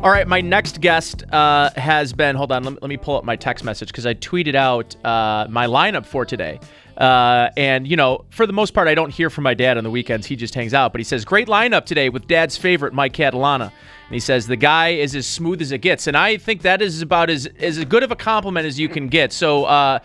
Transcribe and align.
All 0.00 0.10
right, 0.10 0.28
my 0.28 0.40
next 0.40 0.80
guest 0.80 1.24
uh, 1.32 1.70
has 1.76 2.12
been. 2.12 2.36
Hold 2.36 2.52
on, 2.52 2.62
let 2.62 2.72
me, 2.74 2.78
let 2.80 2.88
me 2.88 2.96
pull 2.96 3.16
up 3.16 3.24
my 3.24 3.34
text 3.34 3.64
message 3.64 3.88
because 3.88 4.06
I 4.06 4.14
tweeted 4.14 4.54
out 4.54 4.94
uh, 5.04 5.48
my 5.50 5.66
lineup 5.66 6.06
for 6.06 6.24
today. 6.24 6.60
Uh, 6.96 7.50
and, 7.56 7.86
you 7.86 7.96
know, 7.96 8.24
for 8.30 8.46
the 8.46 8.52
most 8.52 8.74
part, 8.74 8.86
I 8.86 8.94
don't 8.94 9.10
hear 9.10 9.28
from 9.28 9.42
my 9.42 9.54
dad 9.54 9.76
on 9.76 9.82
the 9.82 9.90
weekends. 9.90 10.24
He 10.24 10.36
just 10.36 10.54
hangs 10.54 10.72
out. 10.72 10.92
But 10.92 11.00
he 11.00 11.04
says, 11.04 11.24
Great 11.24 11.48
lineup 11.48 11.84
today 11.84 12.10
with 12.10 12.28
dad's 12.28 12.56
favorite, 12.56 12.94
Mike 12.94 13.12
Catalana. 13.12 13.72
And 13.72 14.14
he 14.14 14.20
says, 14.20 14.46
The 14.46 14.56
guy 14.56 14.90
is 14.90 15.16
as 15.16 15.26
smooth 15.26 15.60
as 15.60 15.72
it 15.72 15.78
gets. 15.78 16.06
And 16.06 16.16
I 16.16 16.36
think 16.36 16.62
that 16.62 16.80
is 16.80 17.02
about 17.02 17.28
as, 17.28 17.46
as 17.58 17.84
good 17.84 18.04
of 18.04 18.12
a 18.12 18.16
compliment 18.16 18.66
as 18.66 18.78
you 18.78 18.88
can 18.88 19.08
get. 19.08 19.32
So, 19.32 19.64
uh, 19.64 19.98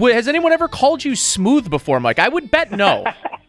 has 0.00 0.28
anyone 0.28 0.52
ever 0.52 0.68
called 0.68 1.04
you 1.04 1.16
smooth 1.16 1.68
before, 1.68 1.98
Mike? 1.98 2.20
I 2.20 2.28
would 2.28 2.52
bet 2.52 2.70
no. 2.70 3.04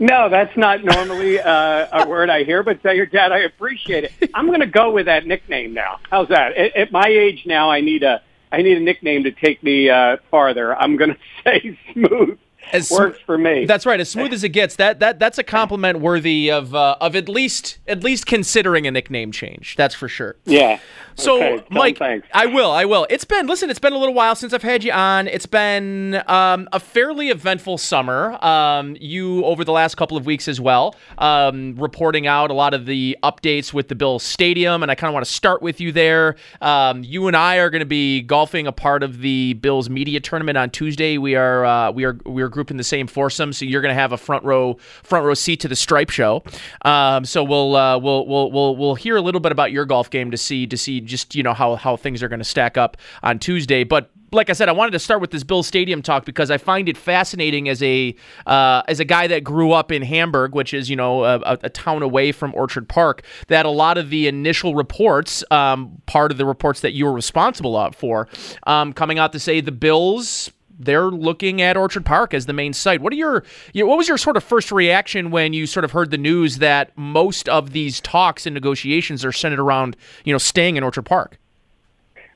No, 0.00 0.30
that's 0.30 0.56
not 0.56 0.82
normally 0.82 1.38
uh, 1.38 2.04
a 2.04 2.08
word 2.08 2.30
I 2.30 2.42
hear, 2.42 2.62
but 2.62 2.82
tell 2.82 2.94
your 2.94 3.04
dad 3.04 3.32
I 3.32 3.40
appreciate 3.40 4.04
it. 4.04 4.30
I'm 4.34 4.46
going 4.46 4.60
to 4.60 4.66
go 4.66 4.90
with 4.90 5.06
that 5.06 5.26
nickname 5.26 5.74
now. 5.74 6.00
How's 6.10 6.28
that? 6.28 6.56
At, 6.56 6.74
at 6.74 6.90
my 6.90 7.06
age 7.06 7.42
now, 7.44 7.70
I 7.70 7.82
need 7.82 8.02
a 8.02 8.22
I 8.50 8.62
need 8.62 8.78
a 8.78 8.80
nickname 8.80 9.24
to 9.24 9.30
take 9.30 9.62
me 9.62 9.90
uh, 9.90 10.16
farther. 10.30 10.74
I'm 10.74 10.96
going 10.96 11.10
to 11.14 11.18
say 11.44 11.78
smooth. 11.92 12.38
As 12.72 12.90
Works 12.90 13.18
for 13.24 13.38
me. 13.38 13.64
That's 13.66 13.86
right, 13.86 14.00
as 14.00 14.10
smooth 14.10 14.32
as 14.32 14.44
it 14.44 14.50
gets. 14.50 14.76
That 14.76 15.00
that 15.00 15.18
that's 15.18 15.38
a 15.38 15.44
compliment 15.44 16.00
worthy 16.00 16.50
of 16.50 16.74
uh, 16.74 16.96
of 17.00 17.16
at 17.16 17.28
least 17.28 17.78
at 17.86 18.02
least 18.02 18.26
considering 18.26 18.86
a 18.86 18.90
nickname 18.90 19.32
change. 19.32 19.76
That's 19.76 19.94
for 19.94 20.08
sure. 20.08 20.36
yeah. 20.44 20.78
So, 21.16 21.36
Okay, 21.36 21.64
Mike, 21.70 21.98
thanks. 21.98 22.26
I 22.32 22.46
will, 22.46 22.70
I 22.70 22.86
will. 22.86 23.06
It's 23.10 23.24
been, 23.24 23.46
listen, 23.46 23.68
it's 23.68 23.78
been 23.78 23.92
a 23.92 23.98
little 23.98 24.14
while 24.14 24.34
since 24.34 24.54
I've 24.54 24.62
had 24.62 24.82
you 24.82 24.92
on. 24.92 25.28
It's 25.28 25.44
been 25.44 26.22
um, 26.26 26.66
a 26.72 26.80
fairly 26.80 27.28
eventful 27.28 27.76
summer. 27.76 28.42
Um, 28.42 28.96
you, 28.98 29.44
over 29.44 29.62
the 29.62 29.72
last 29.72 29.96
couple 29.96 30.16
of 30.16 30.24
weeks 30.24 30.48
as 30.48 30.60
well, 30.60 30.96
um, 31.18 31.76
reporting 31.76 32.26
out 32.26 32.50
a 32.50 32.54
lot 32.54 32.72
of 32.72 32.86
the 32.86 33.18
updates 33.22 33.74
with 33.74 33.88
the 33.88 33.94
Bills 33.94 34.22
Stadium, 34.22 34.82
and 34.82 34.90
I 34.90 34.94
kind 34.94 35.08
of 35.10 35.14
want 35.14 35.26
to 35.26 35.30
start 35.30 35.60
with 35.60 35.78
you 35.80 35.92
there. 35.92 36.36
Um, 36.62 37.04
you 37.04 37.26
and 37.26 37.36
I 37.36 37.56
are 37.56 37.68
going 37.68 37.80
to 37.80 37.86
be 37.86 38.22
golfing 38.22 38.66
a 38.66 38.72
part 38.72 39.02
of 39.02 39.18
the 39.18 39.54
Bills 39.54 39.90
media 39.90 40.20
tournament 40.20 40.56
on 40.56 40.70
Tuesday. 40.70 41.18
We 41.18 41.34
are, 41.34 41.64
uh, 41.66 41.90
we 41.90 42.04
are, 42.04 42.16
we 42.24 42.40
are 42.42 42.48
grouped 42.60 42.70
in 42.70 42.76
the 42.76 42.84
same 42.84 43.06
foursome, 43.06 43.54
so 43.54 43.64
you're 43.64 43.80
going 43.80 43.94
to 43.94 44.00
have 44.00 44.12
a 44.12 44.18
front 44.18 44.44
row, 44.44 44.74
front 45.02 45.24
row 45.24 45.32
seat 45.32 45.60
to 45.60 45.68
the 45.68 45.74
Stripe 45.74 46.10
Show. 46.10 46.42
Um, 46.84 47.24
so 47.24 47.42
we'll, 47.42 47.74
uh, 47.74 47.98
we'll, 47.98 48.26
we'll, 48.26 48.52
we'll, 48.52 48.76
we'll 48.76 48.94
hear 48.94 49.16
a 49.16 49.22
little 49.22 49.40
bit 49.40 49.50
about 49.50 49.72
your 49.72 49.86
golf 49.86 50.10
game 50.10 50.30
to 50.30 50.36
see, 50.36 50.66
to 50.66 50.76
see 50.76 51.00
just 51.00 51.34
you 51.34 51.42
know 51.42 51.54
how 51.54 51.76
how 51.76 51.96
things 51.96 52.22
are 52.22 52.28
going 52.28 52.40
to 52.40 52.44
stack 52.44 52.76
up 52.76 52.98
on 53.22 53.38
Tuesday. 53.38 53.82
But 53.82 54.10
like 54.32 54.50
I 54.50 54.52
said, 54.52 54.68
I 54.68 54.72
wanted 54.72 54.92
to 54.92 54.98
start 54.98 55.20
with 55.20 55.30
this 55.30 55.42
Bill 55.42 55.62
Stadium 55.62 56.02
talk 56.02 56.24
because 56.24 56.50
I 56.50 56.58
find 56.58 56.88
it 56.88 56.96
fascinating 56.96 57.68
as 57.68 57.82
a 57.82 58.14
uh, 58.46 58.82
as 58.88 59.00
a 59.00 59.04
guy 59.04 59.26
that 59.26 59.42
grew 59.42 59.72
up 59.72 59.90
in 59.90 60.02
Hamburg, 60.02 60.54
which 60.54 60.74
is 60.74 60.90
you 60.90 60.96
know 60.96 61.24
a, 61.24 61.58
a 61.62 61.70
town 61.70 62.02
away 62.02 62.32
from 62.32 62.54
Orchard 62.54 62.88
Park. 62.88 63.22
That 63.48 63.66
a 63.66 63.70
lot 63.70 63.98
of 63.98 64.10
the 64.10 64.28
initial 64.28 64.74
reports, 64.74 65.42
um, 65.50 66.02
part 66.06 66.30
of 66.30 66.38
the 66.38 66.44
reports 66.44 66.80
that 66.80 66.92
you 66.92 67.06
were 67.06 67.12
responsible 67.12 67.90
for, 67.92 68.28
um, 68.66 68.92
coming 68.92 69.18
out 69.18 69.32
to 69.32 69.38
say 69.38 69.60
the 69.60 69.72
Bills 69.72 70.50
they're 70.80 71.10
looking 71.10 71.60
at 71.60 71.76
Orchard 71.76 72.04
Park 72.04 72.32
as 72.32 72.46
the 72.46 72.52
main 72.52 72.72
site. 72.72 73.00
What 73.00 73.12
are 73.12 73.16
your, 73.16 73.44
what 73.74 73.98
was 73.98 74.08
your 74.08 74.18
sort 74.18 74.36
of 74.36 74.42
first 74.42 74.72
reaction 74.72 75.30
when 75.30 75.52
you 75.52 75.66
sort 75.66 75.84
of 75.84 75.92
heard 75.92 76.10
the 76.10 76.18
news 76.18 76.58
that 76.58 76.96
most 76.96 77.48
of 77.48 77.72
these 77.72 78.00
talks 78.00 78.46
and 78.46 78.54
negotiations 78.54 79.24
are 79.24 79.32
centered 79.32 79.60
around 79.60 79.96
you 80.24 80.32
know 80.32 80.38
staying 80.38 80.76
in 80.76 80.82
Orchard 80.82 81.02
Park? 81.02 81.38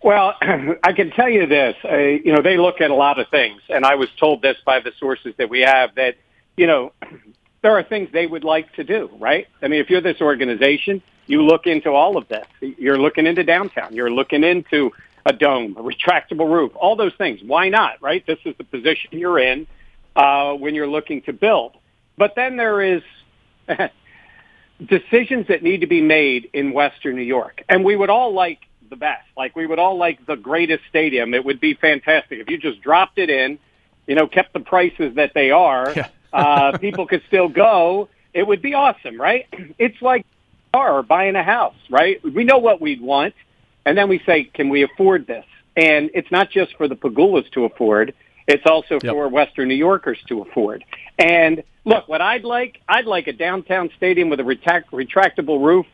Well, 0.03 0.34
I 0.43 0.93
can 0.94 1.10
tell 1.10 1.31
you 1.31 1.47
this. 1.47 1.75
Uh, 1.82 1.97
you 1.97 2.32
know, 2.32 2.43
they 2.43 2.59
look 2.59 2.81
at 2.81 2.91
a 2.91 2.94
lot 2.94 3.19
of 3.19 3.28
things, 3.28 3.62
and 3.71 3.84
I 3.87 3.94
was 3.94 4.10
told 4.21 4.43
this 4.43 4.56
by 4.65 4.81
the 4.81 4.93
sources 4.99 5.34
that 5.38 5.49
we 5.49 5.61
have 5.61 5.94
that 5.94 6.16
you 6.56 6.66
know 6.66 6.93
there 7.62 7.72
are 7.72 7.82
things 7.82 8.11
they 8.12 8.26
would 8.26 8.44
like 8.44 8.72
to 8.75 8.84
do. 8.84 9.11
Right? 9.19 9.49
I 9.62 9.69
mean, 9.69 9.81
if 9.81 9.88
you're 9.88 10.03
this 10.03 10.21
organization, 10.21 11.03
you 11.26 11.43
look 11.43 11.66
into 11.66 11.91
all 11.91 12.19
of 12.19 12.28
this. 12.28 12.47
You're 12.61 12.99
looking 12.99 13.26
into 13.26 13.44
downtown. 13.44 13.94
You're 13.94 14.11
looking 14.11 14.44
into 14.44 14.93
a 15.27 15.33
dome, 15.33 15.77
a 15.79 15.83
retractable 15.83 16.51
roof, 16.53 16.73
all 16.75 16.97
those 16.97 17.15
things. 17.17 17.41
Why 17.45 17.69
not? 17.69 18.03
Right? 18.03 18.25
This 18.27 18.39
is 18.45 18.55
the 18.59 18.65
position 18.65 19.11
you're 19.12 19.39
in 19.39 19.67
uh, 20.17 20.53
when 20.55 20.75
you're 20.75 20.89
looking 20.89 21.23
to 21.23 21.33
build. 21.33 21.77
But 22.17 22.35
then 22.37 22.57
there 22.57 22.83
is 22.83 23.03
decisions 24.85 25.49
that 25.49 25.62
need 25.62 25.81
to 25.81 25.87
be 25.87 26.01
made 26.01 26.51
in 26.53 26.73
Western 26.73 27.17
New 27.17 27.23
York, 27.23 27.62
and 27.69 27.85
we 27.85 27.97
would 27.97 28.11
all 28.11 28.35
like 28.35 28.61
the 28.91 28.97
best. 28.97 29.27
Like 29.37 29.57
we 29.57 29.67
would 29.67 29.79
all 29.79 29.99
like 29.99 30.25
the 30.27 30.37
greatest 30.37 30.85
stadium. 30.89 31.35
It 31.35 31.45
would 31.45 31.61
be 31.61 31.75
fantastic 31.75 32.39
if 32.39 32.51
you 32.51 32.59
just 32.59 32.81
dropped 32.81 33.19
it 33.19 33.31
in, 33.31 33.59
you 34.06 34.15
know, 34.15 34.27
kept 34.27 34.53
the 34.53 34.61
prices 34.61 35.15
that 35.17 35.33
they 35.35 35.51
are. 35.51 35.93
Yeah. 35.95 36.09
uh, 36.33 36.79
people 36.79 37.06
could 37.06 37.23
still 37.27 37.49
go. 37.49 38.09
It 38.33 38.47
would 38.47 38.62
be 38.62 38.75
awesome, 38.75 39.21
right? 39.21 39.47
It's 39.79 40.01
like 40.01 40.27
a 40.73 40.77
car 40.77 40.99
or 40.99 41.03
buying 41.03 41.37
a 41.37 41.43
house, 41.43 41.77
right? 41.91 42.23
We 42.23 42.45
know 42.45 42.59
what 42.59 42.81
we'd 42.81 43.01
want, 43.01 43.35
and 43.87 43.97
then 43.97 44.09
we 44.09 44.21
say, 44.27 44.45
can 44.45 44.69
we 44.69 44.83
afford 44.83 45.27
this? 45.27 45.45
And 45.77 46.11
it's 46.15 46.31
not 46.31 46.50
just 46.50 46.77
for 46.77 46.89
the 46.89 46.95
Pegulas 46.97 47.50
to 47.53 47.65
afford. 47.65 48.15
It's 48.47 48.65
also 48.67 48.95
Yep. 49.03 49.12
for 49.12 49.28
Western 49.28 49.69
New 49.69 49.75
Yorkers 49.75 50.19
to 50.28 50.43
afford. 50.43 50.84
And 51.19 51.62
look, 51.84 52.09
what 52.09 52.21
I'd 52.21 52.44
like, 52.44 52.81
I'd 52.89 53.06
like 53.06 53.27
a 53.27 53.33
downtown 53.33 53.91
stadium 53.97 54.28
with 54.28 54.41
a 54.41 54.44
retract- 54.44 54.91
retractable 54.93 55.65
roof 55.65 55.87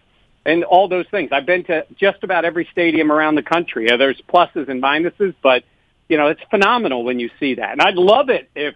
and 0.45 0.65
all 0.65 0.89
those 0.89 1.07
things. 1.11 1.31
I've 1.33 1.47
been 1.47 1.65
to 1.65 1.87
just 1.97 2.23
about 2.25 2.45
every 2.45 2.69
stadium 2.73 3.13
around 3.13 3.35
the 3.37 3.43
country. 3.43 3.91
Uh, 3.91 3.97
There's 3.97 4.21
pluses 4.29 4.69
and 4.69 4.83
minuses, 4.83 5.35
but 5.43 5.65
you 6.09 6.17
know, 6.17 6.27
it's 6.27 6.41
phenomenal 6.51 7.05
when 7.05 7.21
you 7.21 7.31
see 7.39 7.55
that. 7.55 7.71
And 7.71 7.81
I'd 7.81 7.95
love 7.95 8.31
it 8.31 8.51
if 8.57 8.75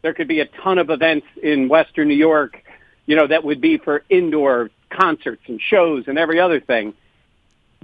there 0.00 0.14
could 0.14 0.28
be 0.28 0.40
a 0.40 0.46
ton 0.46 0.78
of 0.78 0.88
events 0.90 1.26
in 1.42 1.68
Western 1.68 2.08
New 2.08 2.14
York, 2.14 2.62
you 3.04 3.14
know, 3.14 3.26
that 3.26 3.44
would 3.44 3.60
be 3.60 3.76
for 3.76 4.04
indoor 4.08 4.70
concerts 4.88 5.42
and 5.48 5.60
shows 5.60 6.04
and 6.06 6.18
every 6.18 6.40
other 6.40 6.60
thing. 6.60 6.94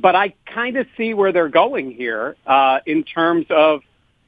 But 0.00 0.14
I 0.14 0.34
kind 0.46 0.76
of 0.76 0.86
see 0.96 1.14
where 1.14 1.32
they're 1.32 1.48
going 1.48 1.90
here 1.90 2.36
uh, 2.46 2.80
in 2.86 3.04
terms 3.04 3.46
of 3.50 3.82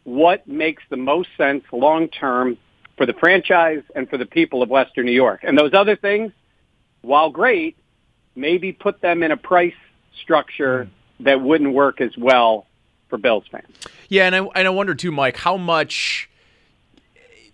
what 0.04 0.48
makes 0.48 0.82
the 0.90 0.96
most 0.96 1.28
sense 1.36 1.64
long 1.72 2.08
term 2.08 2.56
for 2.96 3.06
the 3.06 3.12
franchise 3.14 3.82
and 3.94 4.08
for 4.08 4.18
the 4.18 4.26
people 4.26 4.62
of 4.62 4.68
Western 4.68 5.06
New 5.06 5.12
York. 5.12 5.40
And 5.42 5.56
those 5.56 5.72
other 5.74 5.96
things, 5.96 6.32
while 7.02 7.30
great, 7.30 7.76
maybe 8.34 8.72
put 8.72 9.00
them 9.00 9.22
in 9.22 9.30
a 9.30 9.36
price 9.36 9.74
structure 10.22 10.88
that 11.20 11.40
wouldn't 11.40 11.72
work 11.72 12.00
as 12.00 12.16
well 12.16 12.66
for 13.08 13.18
Bills 13.18 13.44
fans. 13.50 13.66
Yeah, 14.08 14.26
and 14.26 14.34
I 14.34 14.38
and 14.38 14.66
I 14.66 14.70
wonder 14.70 14.94
too, 14.94 15.12
Mike, 15.12 15.36
how 15.36 15.56
much 15.56 16.29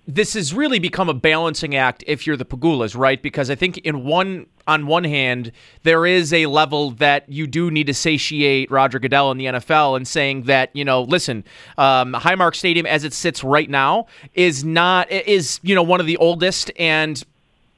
this 0.06 0.34
has 0.34 0.54
really 0.54 0.78
become 0.78 1.08
a 1.08 1.14
balancing 1.14 1.74
act 1.74 2.04
if 2.06 2.26
you're 2.26 2.36
the 2.36 2.44
Pegulas, 2.44 2.96
right? 2.96 3.20
Because 3.20 3.50
I 3.50 3.56
think 3.56 3.78
in 3.78 4.04
one 4.04 4.46
on 4.68 4.86
one 4.86 5.04
hand, 5.04 5.52
there 5.84 6.06
is 6.06 6.32
a 6.32 6.46
level 6.46 6.90
that 6.92 7.28
you 7.28 7.46
do 7.46 7.70
need 7.70 7.86
to 7.86 7.94
satiate 7.94 8.70
Roger 8.70 8.98
Goodell 8.98 9.30
in 9.30 9.38
the 9.38 9.46
NFL 9.46 9.96
and 9.96 10.06
saying 10.06 10.42
that, 10.44 10.74
you 10.74 10.84
know, 10.84 11.02
listen, 11.02 11.44
um, 11.78 12.14
Highmark 12.14 12.54
Stadium 12.56 12.84
as 12.86 13.04
it 13.04 13.12
sits 13.12 13.44
right 13.44 13.70
now 13.70 14.06
is 14.34 14.64
not 14.64 15.10
is, 15.10 15.60
you 15.62 15.74
know, 15.74 15.82
one 15.82 16.00
of 16.00 16.06
the 16.06 16.16
oldest 16.16 16.70
and 16.78 17.22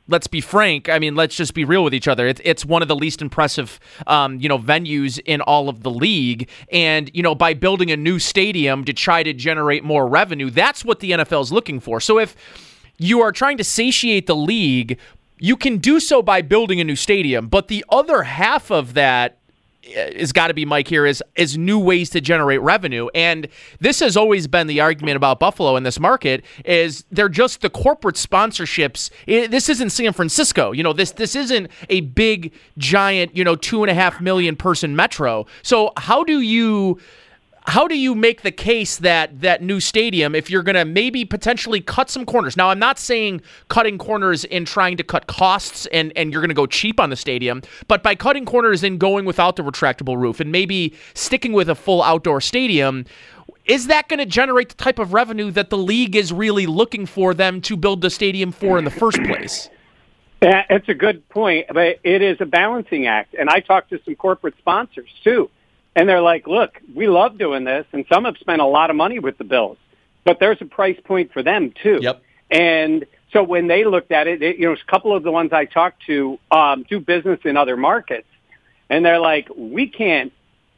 let's 0.09 0.27
be 0.27 0.41
frank. 0.41 0.89
I 0.89 0.99
mean, 0.99 1.15
let's 1.15 1.37
just 1.37 1.55
be 1.55 1.65
real 1.65 1.85
with 1.85 1.95
each 1.95 2.09
other. 2.09 2.27
It's 2.27 2.41
it's 2.45 2.65
one 2.65 2.83
of 2.83 2.89
the 2.89 2.97
least 2.97 3.23
impressive, 3.23 3.79
um, 4.07 4.41
you 4.41 4.49
know, 4.49 4.59
venues 4.59 5.21
in 5.25 5.41
all 5.43 5.69
of 5.69 5.83
the 5.83 5.91
league. 5.91 6.49
And 6.73 7.11
you 7.15 7.23
know, 7.23 7.35
by 7.35 7.55
building 7.55 7.91
a 7.91 7.97
new 7.97 8.19
stadium 8.19 8.85
to 8.85 8.93
try 8.93 9.23
to 9.23 9.33
generate 9.33 9.85
more 9.85 10.09
revenue, 10.09 10.51
that's 10.51 10.85
what 10.85 11.01
the 11.01 11.13
NFL 11.13 11.43
is 11.43 11.53
looking 11.53 11.79
for. 11.79 12.01
So 12.01 12.19
if 12.19 12.35
you 12.97 13.21
are 13.21 13.31
trying 13.31 13.59
to 13.59 13.65
satiate 13.65 14.27
the 14.27 14.37
league, 14.37 14.99
you 15.39 15.57
can 15.57 15.79
do 15.79 16.01
so 16.01 16.23
by 16.23 16.43
building 16.43 16.81
a 16.81 16.85
new 16.85 16.97
stadium. 16.97 17.47
But 17.47 17.69
the 17.69 17.85
other 17.89 18.25
half 18.25 18.71
of 18.71 18.95
that 18.95 19.38
Uh, 19.97 20.11
is 20.13 20.33
got 20.33 20.49
to 20.49 20.55
be 20.55 20.65
Mike 20.65 20.89
here 20.89 21.07
is 21.07 21.23
is 21.35 21.57
new 21.57 21.79
ways 21.79 22.11
to 22.11 22.21
generate 22.21 22.61
revenue. 22.61 23.09
And 23.15 23.49
this 23.81 24.01
has 24.01 24.17
always 24.17 24.47
been 24.47 24.67
the 24.67 24.81
argument 24.81 25.17
about 25.17 25.41
Buffalo 25.41 25.77
in 25.77 25.83
this 25.83 25.99
market 25.99 26.45
is 26.65 27.05
they're 27.11 27.29
just 27.29 27.63
the 27.63 27.71
corporate 27.71 28.17
sponsorships. 28.17 29.11
It, 29.27 29.51
this 29.51 29.69
isn't 29.69 29.91
San 29.91 30.13
Francisco. 30.13 30.73
You 30.73 30.83
know 30.83 30.93
this 30.93 31.13
this 31.13 31.35
isn't 31.35 31.71
a 31.89 32.03
big 32.03 32.53
giant 32.77 33.35
you 33.37 33.45
know 33.45 33.57
two 33.57 33.83
and 33.83 33.91
a 33.91 33.95
half 33.95 34.21
million 34.21 34.57
person 34.57 34.95
metro. 34.95 35.47
So 35.63 35.93
how 35.97 36.23
do 36.23 36.41
you 36.41 36.99
how 37.69 37.87
do 37.87 37.99
you 37.99 38.15
make 38.15 38.41
the 38.41 38.51
case 38.51 38.97
that 38.97 39.43
that 39.43 39.63
new 39.63 39.79
stadium 39.79 40.35
if 40.35 40.49
you're 40.51 40.63
going 40.63 40.75
to 40.75 40.87
maybe 40.87 41.25
potentially 41.25 41.81
cut 41.81 42.09
some 42.09 42.25
corners 42.25 42.57
now 42.57 42.71
i'm 42.71 42.79
not 42.79 42.99
saying 42.99 43.41
cutting 43.69 43.99
corners 43.99 44.45
in 44.45 44.65
trying 44.65 44.97
to 44.97 45.05
cut 45.05 45.27
costs 45.27 45.87
and 45.87 46.11
and 46.17 46.33
you're 46.33 46.41
going 46.41 46.49
to 46.49 46.55
go 46.55 46.67
cheap 46.67 46.99
on 46.99 47.11
the 47.11 47.17
stadium 47.17 47.63
but 47.87 48.03
by 48.03 48.15
cutting 48.15 48.47
corners 48.47 48.83
and 48.83 48.99
going 48.99 49.27
without 49.27 49.57
the 49.57 49.63
retractable 49.63 50.19
roof 50.19 50.41
and 50.41 50.51
maybe 50.51 50.95
sticking 51.15 51.53
with 51.53 51.69
a 51.69 51.75
full 51.75 52.03
outdoor 52.03 52.41
stadium 52.41 53.05
is 53.67 53.87
that 53.87 54.09
going 54.09 54.19
to 54.19 54.27
generate 54.27 54.71
the 54.71 54.75
type 54.75 54.99
of 54.99 55.13
revenue 55.13 55.51
that 55.51 55.69
the 55.69 55.77
league 55.77 56.17
is 56.17 56.33
really 56.33 56.67
looking 56.67 57.05
for 57.05 57.35
them 57.35 57.61
to 57.61 57.77
build 57.77 58.01
the 58.01 58.11
stadium 58.11 58.51
for 58.51 58.79
in 58.79 58.85
the 58.85 58.91
first 58.91 59.23
place 59.25 59.69
it's 60.41 60.89
a 60.89 60.95
good 60.95 61.29
point, 61.31 61.67
but 61.75 61.99
it 62.05 62.23
is 62.23 62.41
a 62.41 62.47
balancing 62.47 63.09
act. 63.09 63.35
And 63.35 63.51
I 63.51 63.59
talked 63.59 63.91
to 63.91 64.01
some 64.05 64.15
corporate 64.15 64.55
sponsors 64.57 65.11
too 65.25 65.51
and 65.95 66.09
they're 66.09 66.21
like, 66.21 66.47
look, 66.47 66.81
we 66.95 67.09
love 67.09 67.39
doing 67.39 67.65
this, 67.65 67.87
and 67.93 68.05
some 68.13 68.25
have 68.25 68.37
spent 68.39 68.61
a 68.61 68.67
lot 68.67 68.91
of 68.91 68.97
money 68.97 69.19
with 69.19 69.39
the 69.39 69.45
Bills, 69.45 69.79
but 70.25 70.39
there's 70.41 70.59
a 70.61 70.65
price 70.65 70.99
point 71.05 71.33
for 71.33 71.43
them 71.43 71.73
too. 71.83 71.99
Yep. 72.01 72.23
And 72.51 73.07
so 73.33 73.43
when 73.43 73.67
they 73.67 73.85
looked 73.85 74.13
at 74.13 74.27
it, 74.27 74.43
it 74.43 74.57
you 74.57 74.67
know, 74.67 74.73
a 74.73 74.91
couple 74.91 75.15
of 75.15 75.23
the 75.23 75.31
ones 75.31 75.53
I 75.53 75.65
talked 75.65 76.07
to 76.07 76.39
um, 76.51 76.85
do 76.89 77.01
business 77.01 77.41
in 77.45 77.57
other 77.57 77.77
markets, 77.77 78.29
and 78.89 79.05
they're 79.05 79.21
like, 79.21 79.49
we 79.57 79.89
can't, 79.89 80.33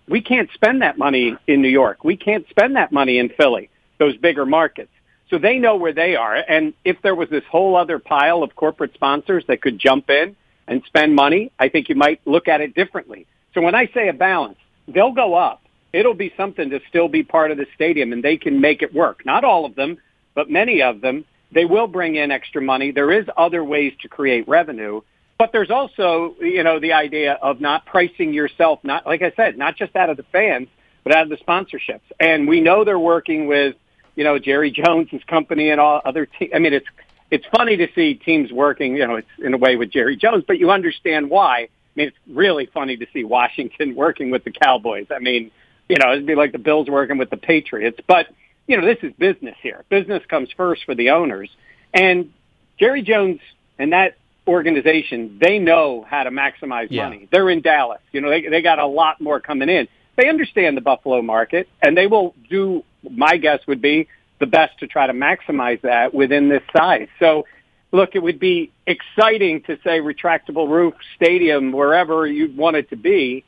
we 0.09 0.21
can't 0.21 0.51
spend 0.55 0.83
that 0.83 0.99
money 0.99 1.37
in 1.47 1.63
New 1.63 1.69
York. 1.69 2.03
We 2.03 2.17
can't 2.17 2.49
spend 2.49 2.77
that 2.77 2.91
money 2.91 3.19
in 3.19 3.29
Philly, 3.29 3.71
those 3.99 4.17
bigger 4.17 4.45
markets. 4.45 4.91
So 5.29 5.39
they 5.39 5.59
know 5.59 5.77
where 5.77 5.93
they 5.93 6.17
are. 6.17 6.35
And 6.35 6.75
if 6.85 7.01
there 7.03 7.15
was 7.15 7.29
this 7.29 7.45
whole 7.49 7.77
other 7.77 8.01
pile 8.01 8.43
of 8.43 8.57
corporate 8.57 8.95
sponsors 8.95 9.45
that 9.47 9.63
could 9.63 9.79
jump 9.79 10.11
in 10.11 10.35
and 10.67 10.83
spend 10.87 11.15
money, 11.15 11.53
I 11.57 11.69
think 11.69 11.89
you 11.89 11.95
might 11.95 12.21
look 12.25 12.49
at 12.49 12.61
it 12.61 12.75
differently. 12.75 13.27
So 13.55 13.61
when 13.61 13.77
I 13.77 13.87
say 13.95 14.09
a 14.09 14.13
balance, 14.13 14.59
they'll 14.93 15.13
go 15.13 15.35
up. 15.35 15.63
It'll 15.93 16.15
be 16.15 16.33
something 16.37 16.71
to 16.71 16.81
still 16.89 17.09
be 17.09 17.23
part 17.23 17.51
of 17.51 17.57
the 17.59 17.67
stadium, 17.75 18.13
and 18.13 18.23
they 18.23 18.37
can 18.37 18.61
make 18.61 18.83
it 18.83 18.95
work. 18.95 19.25
Not 19.27 19.45
all 19.45 19.65
of 19.65 19.75
them, 19.75 19.99
but 20.35 20.51
many 20.51 20.83
of 20.83 21.01
them. 21.01 21.25
They 21.53 21.65
will 21.65 21.89
bring 21.89 22.15
in 22.15 22.31
extra 22.31 22.63
money. 22.63 22.93
There 22.93 23.11
is 23.11 23.27
other 23.37 23.65
ways 23.65 23.93
to 24.03 24.09
create 24.09 24.47
revenue, 24.47 25.01
but 25.37 25.51
there's 25.53 25.71
also, 25.71 26.37
you 26.41 26.63
know, 26.63 26.79
the 26.79 26.93
idea 26.93 27.33
of 27.33 27.61
not 27.61 27.87
pricing 27.87 28.33
yourself, 28.33 28.79
not 28.85 29.05
like 29.05 29.23
I 29.23 29.33
said, 29.35 29.59
not 29.59 29.77
just 29.77 29.97
out 29.97 30.11
of 30.11 30.17
the 30.17 30.23
fans, 30.25 30.69
but 31.03 31.15
out 31.15 31.25
of 31.25 31.29
the 31.31 31.39
sponsorships. 31.39 32.03
And 32.21 32.47
we 32.47 32.61
know 32.61 32.85
they're 32.85 32.99
working 32.99 33.47
with, 33.47 33.75
you 34.15 34.23
know, 34.23 34.39
Jerry 34.39 34.71
Jones's 34.71 35.25
company 35.25 35.71
and 35.71 35.81
all 35.81 36.01
other. 36.05 36.27
Te- 36.27 36.55
I 36.55 36.61
mean, 36.61 36.75
it's 36.75 36.87
it's 37.31 37.47
funny 37.47 37.77
to 37.79 37.89
see 37.95 38.15
teams 38.15 38.53
working, 38.53 38.97
you 38.97 39.07
know, 39.07 39.17
it's 39.17 39.29
in 39.43 39.55
a 39.55 39.59
way 39.59 39.77
with 39.77 39.91
Jerry 39.91 40.17
Jones, 40.17 40.45
but 40.47 40.59
you 40.59 40.71
understand 40.71 41.31
why 41.31 41.69
I 41.91 41.99
mean, 41.99 42.09
it's 42.09 42.17
really 42.29 42.67
funny 42.67 42.97
to 42.97 43.07
see 43.13 43.25
Washington 43.25 43.95
working 43.97 44.31
with 44.31 44.45
the 44.45 44.53
Cowboys. 44.53 45.07
I 45.11 45.19
mean, 45.19 45.51
you 45.89 45.97
know, 45.97 46.13
it'd 46.13 46.27
be 46.27 46.35
like 46.35 46.53
the 46.53 46.59
Bills 46.59 46.89
working 46.89 47.19
with 47.19 47.31
the 47.31 47.37
Patriots. 47.37 47.99
But, 48.07 48.27
you 48.67 48.81
know, 48.81 48.87
this 48.87 48.99
is 49.03 49.13
business 49.19 49.57
here. 49.61 49.85
Business 49.89 50.23
comes 50.29 50.49
first 50.57 50.85
for 50.85 50.95
the 50.95 51.11
owners. 51.11 51.51
And 51.93 52.33
Jerry 52.79 53.03
Jones 53.03 53.41
and 53.79 53.93
that 53.93 54.17
organization, 54.47 55.39
they 55.41 55.59
know 55.59 56.07
how 56.09 56.23
to 56.25 56.31
maximize 56.31 56.89
yeah. 56.91 57.05
money. 57.05 57.29
They're 57.31 57.51
in 57.51 57.61
Dallas. 57.61 58.01
You 58.13 58.21
know, 58.21 58.31
they, 58.31 58.47
they 58.49 58.63
got 58.63 58.79
a 58.79 58.87
lot 58.87 59.21
more 59.21 59.41
coming 59.41 59.69
in. 59.69 59.89
They 60.17 60.29
understand 60.29 60.77
the 60.77 60.81
Buffalo 60.81 61.23
market, 61.23 61.69
and 61.83 61.97
they 61.97 62.07
will 62.07 62.35
do, 62.49 62.85
my 63.09 63.37
guess 63.37 63.61
would 63.67 63.81
be, 63.81 64.09
the 64.39 64.47
best 64.47 64.79
to 64.81 64.87
try 64.87 65.07
to 65.07 65.13
maximize 65.13 65.81
that 65.83 66.15
within 66.15 66.49
this 66.49 66.63
size. 66.77 67.09
So, 67.19 67.47
look, 67.93 68.15
it 68.15 68.23
would 68.23 68.39
be 68.39 68.73
exciting 68.87 69.63
to 69.63 69.77
say 69.85 70.01
retractable 70.01 70.69
roof 70.69 70.95
stadium 71.17 71.73
wherever 71.73 72.27
you 72.27 72.53
want 72.55 72.77
it 72.77 72.91
to 72.91 72.97
be, 72.97 73.45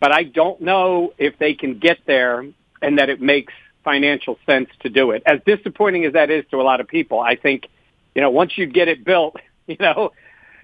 but 0.00 0.12
I 0.12 0.24
don't 0.24 0.60
know 0.60 1.12
if 1.18 1.38
they 1.38 1.54
can 1.54 1.78
get 1.78 1.98
there 2.06 2.44
and 2.80 2.98
that 2.98 3.10
it 3.10 3.20
makes 3.20 3.52
financial 3.84 4.38
sense 4.46 4.68
to 4.80 4.88
do 4.88 5.10
it. 5.10 5.22
As 5.26 5.40
disappointing 5.44 6.04
as 6.04 6.14
that 6.14 6.30
is 6.30 6.44
to 6.50 6.60
a 6.60 6.62
lot 6.62 6.80
of 6.80 6.88
people, 6.88 7.20
I 7.20 7.36
think, 7.36 7.68
you 8.14 8.22
know, 8.22 8.30
once 8.30 8.56
you 8.56 8.66
get 8.66 8.88
it 8.88 9.04
built, 9.04 9.36
you 9.66 9.76
know, 9.78 10.12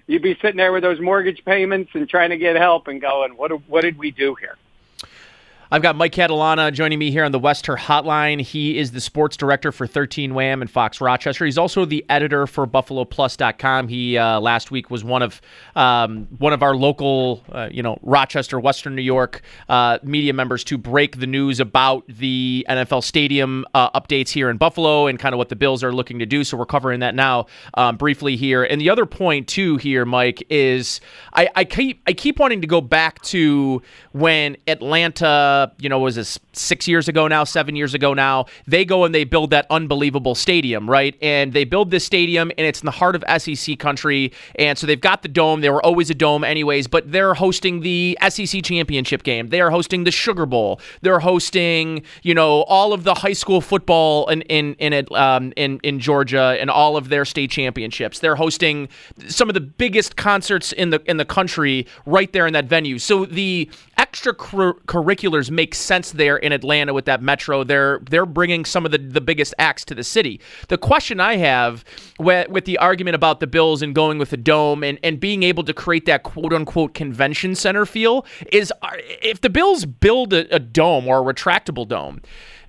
you'd 0.07 0.21
be 0.21 0.37
sitting 0.41 0.57
there 0.57 0.71
with 0.71 0.83
those 0.83 0.99
mortgage 0.99 1.43
payments 1.45 1.91
and 1.93 2.09
trying 2.09 2.31
to 2.31 2.37
get 2.37 2.55
help 2.55 2.87
and 2.87 2.99
going, 2.99 3.37
what, 3.37 3.51
what 3.69 3.81
did 3.81 3.97
we 3.97 4.11
do 4.11 4.35
here? 4.35 4.57
I've 5.71 5.83
got 5.83 5.95
Mike 5.95 6.13
Catalana 6.13 6.73
joining 6.73 6.97
me 6.97 7.11
here 7.11 7.23
on 7.23 7.31
the 7.31 7.37
Wester 7.37 7.75
Hotline. 7.75 8.41
He 8.41 8.79
is 8.79 8.89
the 8.91 8.99
sports 8.99 9.37
director 9.37 9.71
for 9.71 9.85
13 9.85 10.33
Wham 10.33 10.63
and 10.63 10.71
Fox 10.71 10.99
Rochester. 10.99 11.45
He's 11.45 11.59
also 11.59 11.85
the 11.85 12.03
editor 12.09 12.47
for 12.47 12.65
BuffaloPlus.com. 12.65 13.87
He 13.87 14.17
uh, 14.17 14.39
last 14.39 14.71
week 14.71 14.89
was 14.89 15.03
one 15.03 15.21
of 15.21 15.39
um, 15.75 16.27
one 16.39 16.53
of 16.53 16.63
our 16.63 16.75
local, 16.75 17.43
uh, 17.51 17.69
you 17.71 17.83
know, 17.83 17.99
Rochester, 18.01 18.59
Western 18.59 18.95
New 18.95 19.03
York 19.03 19.43
uh, 19.67 19.99
media 20.01 20.33
members 20.33 20.63
to 20.63 20.77
break 20.79 21.19
the 21.19 21.27
news 21.27 21.59
about 21.59 22.03
the 22.07 22.65
NFL 22.67 23.03
Stadium 23.03 23.63
uh, 23.75 23.91
updates 23.91 24.29
here 24.29 24.49
in 24.49 24.57
Buffalo 24.57 25.05
and 25.05 25.19
kind 25.19 25.35
of 25.35 25.37
what 25.37 25.49
the 25.49 25.55
Bills 25.55 25.83
are 25.83 25.93
looking 25.93 26.17
to 26.17 26.25
do. 26.25 26.43
So 26.43 26.57
we're 26.57 26.65
covering 26.65 27.01
that 27.01 27.13
now 27.13 27.45
um, 27.75 27.95
briefly 27.95 28.35
here. 28.35 28.63
And 28.63 28.81
the 28.81 28.89
other 28.89 29.05
point 29.05 29.47
too 29.47 29.77
here, 29.77 30.03
Mike, 30.03 30.41
is 30.49 30.99
I, 31.33 31.47
I 31.55 31.63
keep 31.63 32.01
I 32.07 32.13
keep 32.13 32.39
wanting 32.39 32.61
to 32.61 32.67
go 32.67 32.81
back 32.81 33.21
to 33.23 33.83
when 34.13 34.57
Atlanta 34.65 35.58
you 35.79 35.89
know, 35.89 35.99
was 35.99 36.15
this 36.15 36.39
six 36.53 36.87
years 36.87 37.07
ago 37.07 37.27
now, 37.27 37.43
seven 37.43 37.75
years 37.75 37.93
ago 37.93 38.13
now? 38.13 38.45
They 38.67 38.85
go 38.85 39.03
and 39.03 39.13
they 39.13 39.23
build 39.23 39.49
that 39.51 39.65
unbelievable 39.69 40.35
stadium, 40.35 40.89
right? 40.89 41.15
And 41.21 41.53
they 41.53 41.63
build 41.63 41.91
this 41.91 42.05
stadium, 42.05 42.51
and 42.57 42.65
it's 42.67 42.81
in 42.81 42.85
the 42.85 42.91
heart 42.91 43.15
of 43.15 43.23
SEC 43.41 43.79
country. 43.79 44.31
And 44.55 44.77
so 44.77 44.87
they've 44.87 44.99
got 44.99 45.21
the 45.21 45.27
dome. 45.27 45.61
They 45.61 45.69
were 45.69 45.83
always 45.85 46.09
a 46.09 46.15
dome, 46.15 46.43
anyways, 46.43 46.87
but 46.87 47.11
they're 47.11 47.33
hosting 47.33 47.81
the 47.81 48.17
SEC 48.29 48.63
championship 48.63 49.23
game. 49.23 49.49
They 49.49 49.61
are 49.61 49.69
hosting 49.69 50.03
the 50.03 50.11
Sugar 50.11 50.45
Bowl. 50.45 50.79
They're 51.01 51.19
hosting, 51.19 52.03
you 52.23 52.33
know, 52.33 52.63
all 52.63 52.93
of 52.93 53.03
the 53.03 53.13
high 53.13 53.33
school 53.33 53.61
football 53.61 54.27
in 54.29 54.41
in 54.43 54.75
in 54.75 55.05
um, 55.11 55.53
in 55.55 55.79
in 55.83 55.99
Georgia 55.99 56.57
and 56.59 56.69
all 56.69 56.97
of 56.97 57.09
their 57.09 57.25
state 57.25 57.51
championships. 57.51 58.19
They're 58.19 58.35
hosting 58.35 58.89
some 59.27 59.49
of 59.49 59.53
the 59.53 59.61
biggest 59.61 60.15
concerts 60.15 60.71
in 60.71 60.89
the 60.89 61.01
in 61.05 61.17
the 61.17 61.25
country 61.25 61.87
right 62.05 62.31
there 62.33 62.47
in 62.47 62.53
that 62.53 62.65
venue. 62.65 62.99
So 62.99 63.25
the 63.25 63.69
extracurriculars 63.97 65.48
make 65.51 65.75
sense 65.75 66.11
there 66.11 66.37
in 66.37 66.51
Atlanta 66.51 66.93
with 66.93 67.05
that 67.05 67.21
metro. 67.21 67.63
They're 67.63 67.99
they're 68.09 68.25
bringing 68.25 68.65
some 68.65 68.85
of 68.85 68.91
the, 68.91 68.97
the 68.97 69.21
biggest 69.21 69.53
acts 69.59 69.85
to 69.85 69.95
the 69.95 70.03
city. 70.03 70.39
The 70.67 70.77
question 70.77 71.19
I 71.19 71.37
have 71.37 71.83
with, 72.17 72.49
with 72.49 72.65
the 72.65 72.77
argument 72.77 73.15
about 73.15 73.39
the 73.39 73.47
Bills 73.47 73.81
and 73.81 73.93
going 73.95 74.17
with 74.17 74.29
the 74.29 74.37
dome 74.37 74.83
and, 74.83 74.99
and 75.03 75.19
being 75.19 75.43
able 75.43 75.63
to 75.63 75.73
create 75.73 76.05
that 76.05 76.23
quote 76.23 76.53
unquote 76.53 76.93
convention 76.93 77.55
center 77.55 77.85
feel 77.85 78.25
is 78.51 78.71
if 79.21 79.41
the 79.41 79.49
Bills 79.49 79.85
build 79.85 80.33
a, 80.33 80.53
a 80.53 80.59
dome 80.59 81.07
or 81.07 81.19
a 81.19 81.33
retractable 81.33 81.87
dome, 81.87 82.21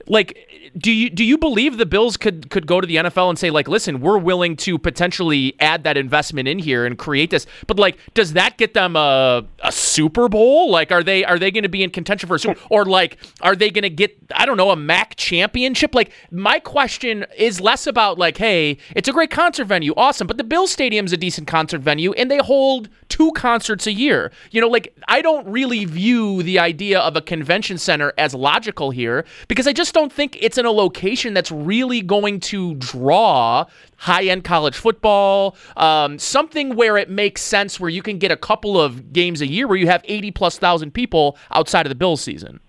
like 0.07 0.50
do 0.77 0.93
you 0.93 1.11
do 1.11 1.25
you 1.25 1.37
believe 1.37 1.79
the 1.79 1.87
Bills 1.87 2.17
could 2.17 2.51
could 2.51 2.67
go 2.67 2.81
to 2.81 2.87
the 2.87 2.97
NFL 2.97 3.29
and 3.29 3.39
say 3.39 3.51
like, 3.51 3.69
listen, 3.69 4.01
we're 4.01 4.19
willing 4.19 4.57
to 4.57 4.79
potentially 4.79 5.55
add 5.61 5.85
that 5.85 5.97
investment 5.97 6.49
in 6.49 6.59
here 6.59 6.87
and 6.87 6.99
create 6.99 7.31
this, 7.31 7.47
but 7.67 7.79
like, 7.79 7.99
does 8.15 8.35
that 8.35 8.57
get 8.57 8.75
them 8.75 8.97
a, 8.97 9.45
a 9.61 9.73
Super 9.73 10.29
Bowl? 10.29 10.71
Like, 10.71 10.93
are 10.93 11.03
they 11.03 11.25
are 11.25 11.39
they 11.39 11.51
going 11.51 11.65
to 11.65 11.69
be 11.69 11.83
in 11.83 11.91
contention 11.91 12.29
for 12.29 12.37
a 12.37 12.39
Super, 12.39 12.61
or 12.71 12.85
like, 12.85 13.19
are 13.41 13.57
they 13.57 13.71
going 13.71 13.83
to 13.83 13.91
get 13.91 14.17
I 14.35 14.47
don't 14.47 14.57
know 14.57 14.71
a 14.71 14.77
MAC 14.77 15.17
championship? 15.17 15.95
Like, 15.95 16.13
my 16.31 16.61
question 16.61 17.27
is 17.37 17.61
less 17.61 17.87
about 17.87 18.19
like, 18.19 18.37
hey, 18.37 18.79
it's 18.95 19.09
a 19.09 19.13
great 19.13 19.31
concert 19.31 19.65
venue, 19.65 19.93
awesome, 19.97 20.27
but 20.27 20.37
the 20.37 20.45
Bills 20.45 20.71
Stadium's 20.71 21.13
a 21.13 21.17
decent 21.17 21.49
concert 21.49 21.81
venue, 21.81 22.13
and 22.13 22.31
they 22.31 22.39
hold 22.39 22.89
two 23.09 23.33
concerts 23.33 23.87
a 23.87 23.93
year. 23.93 24.31
You 24.53 24.61
know, 24.61 24.69
like 24.69 24.95
I 25.09 25.21
don't 25.21 25.47
really 25.49 25.85
view 25.85 26.43
the 26.43 26.59
idea 26.59 27.01
of 27.01 27.17
a 27.17 27.21
convention 27.21 27.77
center 27.77 28.13
as 28.17 28.35
logical 28.35 28.91
here 28.91 29.25
because 29.49 29.67
I 29.67 29.73
just 29.73 29.93
don't 29.93 30.13
think 30.13 30.39
it's 30.41 30.60
in 30.61 30.67
a 30.67 30.71
location 30.71 31.35
that's 31.35 31.51
really 31.51 32.01
going 32.03 32.39
to 32.41 32.75
draw 32.77 33.67
high 33.97 34.25
end 34.25 34.45
college 34.45 34.77
football, 34.77 35.57
um, 35.77 36.19
something 36.19 36.77
where 36.77 36.97
it 36.97 37.11
makes 37.11 37.43
sense 37.43 37.81
where 37.81 37.91
you 37.91 38.03
can 38.03 38.19
get 38.19 38.31
a 38.31 38.37
couple 38.37 38.81
of 38.81 39.13
games 39.13 39.41
a 39.41 39.47
year 39.49 39.67
where 39.67 39.77
you 39.77 39.89
have 39.89 40.03
80 40.05 40.31
plus 40.31 40.59
thousand 40.59 40.93
people 40.93 41.37
outside 41.51 41.85
of 41.87 41.91
the 41.91 41.97
Bills 41.97 42.21
season. 42.21 42.61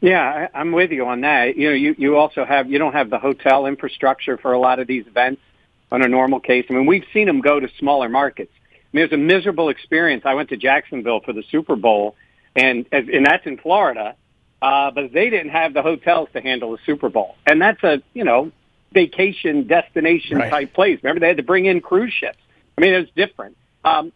Yeah, 0.00 0.48
I'm 0.54 0.72
with 0.72 0.92
you 0.92 1.06
on 1.06 1.20
that. 1.22 1.56
You 1.56 1.68
know, 1.70 1.74
you, 1.74 1.94
you 1.98 2.16
also 2.16 2.44
have, 2.44 2.70
you 2.70 2.78
don't 2.78 2.92
have 2.92 3.10
the 3.10 3.18
hotel 3.18 3.66
infrastructure 3.66 4.38
for 4.38 4.52
a 4.52 4.58
lot 4.58 4.78
of 4.78 4.86
these 4.86 5.06
events. 5.06 5.42
on 5.90 6.02
a 6.02 6.08
normal 6.08 6.40
case. 6.40 6.66
I 6.70 6.74
mean, 6.74 6.86
we've 6.86 7.04
seen 7.12 7.26
them 7.26 7.40
go 7.40 7.58
to 7.58 7.68
smaller 7.78 8.08
markets. 8.08 8.52
I 8.72 8.96
mean, 8.96 9.04
it 9.04 9.10
was 9.10 9.18
a 9.18 9.22
miserable 9.22 9.68
experience. 9.68 10.24
I 10.24 10.34
went 10.34 10.50
to 10.50 10.56
Jacksonville 10.56 11.20
for 11.20 11.32
the 11.32 11.42
Super 11.50 11.76
Bowl, 11.76 12.14
and 12.56 12.86
and 12.90 13.26
that's 13.26 13.46
in 13.46 13.58
Florida, 13.58 14.16
uh, 14.62 14.90
but 14.90 15.12
they 15.12 15.30
didn't 15.30 15.50
have 15.50 15.74
the 15.74 15.82
hotels 15.82 16.28
to 16.32 16.40
handle 16.40 16.72
the 16.72 16.78
Super 16.84 17.08
Bowl, 17.08 17.36
and 17.46 17.60
that's 17.60 17.82
a 17.82 18.02
you 18.14 18.24
know 18.24 18.50
vacation 18.92 19.66
destination 19.66 20.38
Right. 20.38 20.50
type 20.50 20.72
place. 20.72 20.98
Remember, 21.02 21.20
they 21.20 21.28
had 21.28 21.36
to 21.36 21.42
bring 21.42 21.66
in 21.66 21.80
cruise 21.80 22.12
ships. 22.12 22.38
I 22.76 22.80
mean, 22.80 22.94
it 22.94 22.98
was 23.00 23.10
different. 23.14 23.56
Um, 23.84 24.12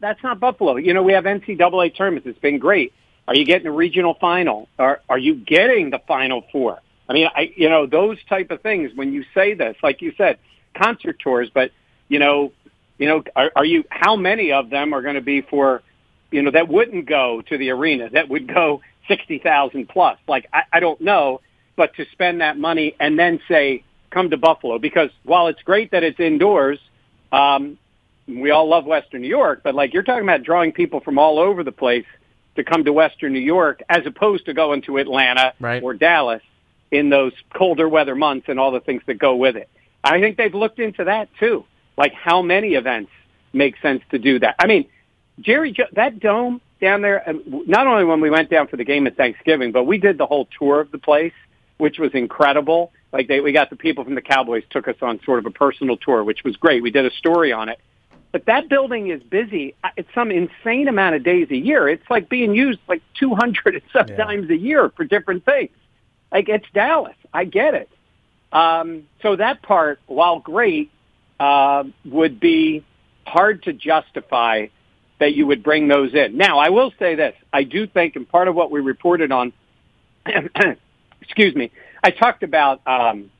that's 0.00 0.22
not 0.22 0.40
Buffalo. 0.40 0.76
You 0.76 0.94
know, 0.94 1.02
we 1.02 1.12
have 1.12 1.24
NCAA 1.24 1.96
tournaments. 1.96 2.26
It's 2.26 2.38
been 2.38 2.58
great. 2.58 2.92
Are 3.28 3.34
you 3.34 3.44
getting 3.44 3.66
a 3.66 3.72
regional 3.72 4.14
final? 4.14 4.68
Are 4.78 5.00
are 5.08 5.18
you 5.18 5.34
getting 5.34 5.90
the 5.90 5.98
Final 6.06 6.42
Four? 6.52 6.80
I 7.08 7.12
mean, 7.12 7.28
I 7.34 7.52
you 7.56 7.68
know 7.68 7.86
those 7.86 8.18
type 8.28 8.50
of 8.50 8.60
things. 8.62 8.92
When 8.94 9.12
you 9.12 9.24
say 9.34 9.54
this, 9.54 9.76
like 9.82 10.02
you 10.02 10.12
said, 10.16 10.38
concert 10.74 11.18
tours, 11.18 11.50
but 11.52 11.70
you 12.08 12.18
know, 12.18 12.52
you 12.98 13.08
know, 13.08 13.24
are, 13.34 13.50
are 13.56 13.64
you? 13.64 13.84
How 13.90 14.16
many 14.16 14.52
of 14.52 14.70
them 14.70 14.92
are 14.92 15.02
going 15.02 15.16
to 15.16 15.20
be 15.20 15.40
for, 15.40 15.82
you 16.30 16.42
know, 16.42 16.50
that 16.52 16.68
wouldn't 16.68 17.06
go 17.06 17.42
to 17.48 17.58
the 17.58 17.70
arena? 17.70 18.10
That 18.10 18.28
would 18.28 18.46
go 18.52 18.80
sixty 19.08 19.38
thousand 19.38 19.88
plus. 19.88 20.18
Like 20.28 20.48
I, 20.52 20.62
I 20.74 20.80
don't 20.80 21.00
know, 21.00 21.40
but 21.76 21.94
to 21.96 22.04
spend 22.12 22.40
that 22.40 22.58
money 22.58 22.94
and 23.00 23.18
then 23.18 23.40
say 23.48 23.84
come 24.10 24.30
to 24.30 24.36
Buffalo 24.36 24.78
because 24.78 25.10
while 25.24 25.48
it's 25.48 25.62
great 25.62 25.90
that 25.90 26.02
it's 26.02 26.18
indoors, 26.20 26.78
um, 27.32 27.78
we 28.28 28.50
all 28.50 28.68
love 28.68 28.84
Western 28.86 29.22
New 29.22 29.28
York, 29.28 29.60
but 29.62 29.74
like 29.74 29.92
you're 29.92 30.02
talking 30.02 30.22
about 30.24 30.42
drawing 30.42 30.72
people 30.72 31.00
from 31.00 31.18
all 31.18 31.38
over 31.38 31.62
the 31.62 31.72
place 31.72 32.06
to 32.56 32.64
come 32.64 32.84
to 32.84 32.92
Western 32.92 33.32
New 33.32 33.40
York 33.40 33.82
as 33.88 34.06
opposed 34.06 34.46
to 34.46 34.54
going 34.54 34.82
to 34.82 34.96
Atlanta 34.98 35.52
Right. 35.60 35.82
or 35.82 35.92
Dallas 35.94 36.42
in 36.90 37.10
those 37.10 37.32
colder 37.54 37.88
weather 37.88 38.14
months 38.14 38.46
and 38.48 38.58
all 38.58 38.70
the 38.70 38.80
things 38.80 39.02
that 39.06 39.14
go 39.18 39.36
with 39.36 39.56
it. 39.56 39.68
I 40.02 40.20
think 40.20 40.36
they've 40.36 40.54
looked 40.54 40.78
into 40.78 41.04
that 41.04 41.28
too. 41.38 41.64
Like 41.98 42.12
how 42.14 42.42
many 42.42 42.74
events 42.74 43.10
make 43.52 43.76
sense 43.82 44.02
to 44.10 44.18
do 44.18 44.38
that? 44.38 44.54
I 44.58 44.66
mean, 44.66 44.86
Jerry, 45.40 45.72
Jo- 45.72 45.84
that 45.92 46.18
dome 46.20 46.60
down 46.80 47.02
there, 47.02 47.24
not 47.66 47.86
only 47.86 48.04
when 48.04 48.20
we 48.20 48.30
went 48.30 48.50
down 48.50 48.68
for 48.68 48.76
the 48.76 48.84
game 48.84 49.06
at 49.06 49.16
Thanksgiving, 49.16 49.72
but 49.72 49.84
we 49.84 49.98
did 49.98 50.18
the 50.18 50.26
whole 50.26 50.48
tour 50.58 50.80
of 50.80 50.90
the 50.90 50.98
place, 50.98 51.32
which 51.78 51.98
was 51.98 52.12
incredible. 52.14 52.92
Like 53.12 53.28
they, 53.28 53.40
we 53.40 53.52
got 53.52 53.70
the 53.70 53.76
people 53.76 54.04
from 54.04 54.14
the 54.14 54.22
Cowboys 54.22 54.64
took 54.70 54.88
us 54.88 54.96
on 55.00 55.20
sort 55.24 55.38
of 55.38 55.46
a 55.46 55.50
personal 55.50 55.96
tour, 55.96 56.22
which 56.24 56.44
was 56.44 56.56
great. 56.56 56.82
We 56.82 56.90
did 56.90 57.06
a 57.06 57.10
story 57.12 57.52
on 57.52 57.68
it. 57.68 57.78
But 58.32 58.46
that 58.46 58.68
building 58.68 59.08
is 59.08 59.22
busy. 59.22 59.74
Uh, 59.82 59.90
It's 59.96 60.08
some 60.14 60.30
insane 60.30 60.88
amount 60.88 61.14
of 61.14 61.22
days 61.22 61.48
a 61.50 61.56
year. 61.56 61.88
It's 61.88 62.08
like 62.10 62.28
being 62.28 62.54
used 62.54 62.80
like 62.88 63.02
200 63.18 63.74
and 63.74 63.82
some 63.92 64.06
times 64.16 64.50
a 64.50 64.56
year 64.56 64.90
for 64.90 65.04
different 65.04 65.44
things. 65.44 65.70
Like 66.30 66.48
it's 66.48 66.66
Dallas. 66.74 67.16
I 67.32 67.44
get 67.44 67.74
it. 67.74 67.88
Um, 68.52 69.04
so 69.22 69.36
that 69.36 69.62
part, 69.62 70.00
while 70.06 70.40
great, 70.40 70.90
uh, 71.40 71.84
would 72.04 72.40
be 72.40 72.84
hard 73.26 73.62
to 73.64 73.72
justify 73.72 74.66
that 75.18 75.34
you 75.34 75.46
would 75.46 75.62
bring 75.62 75.88
those 75.88 76.14
in. 76.14 76.36
Now, 76.36 76.58
I 76.58 76.68
will 76.70 76.92
say 76.98 77.14
this. 77.14 77.34
I 77.52 77.62
do 77.64 77.86
think, 77.86 78.16
and 78.16 78.28
part 78.28 78.48
of 78.48 78.54
what 78.54 78.70
we 78.70 78.80
reported 78.80 79.32
on, 79.32 79.52
excuse 81.20 81.54
me, 81.54 81.70
I 82.02 82.10
talked 82.10 82.42
about 82.42 82.80
um, 82.86 83.30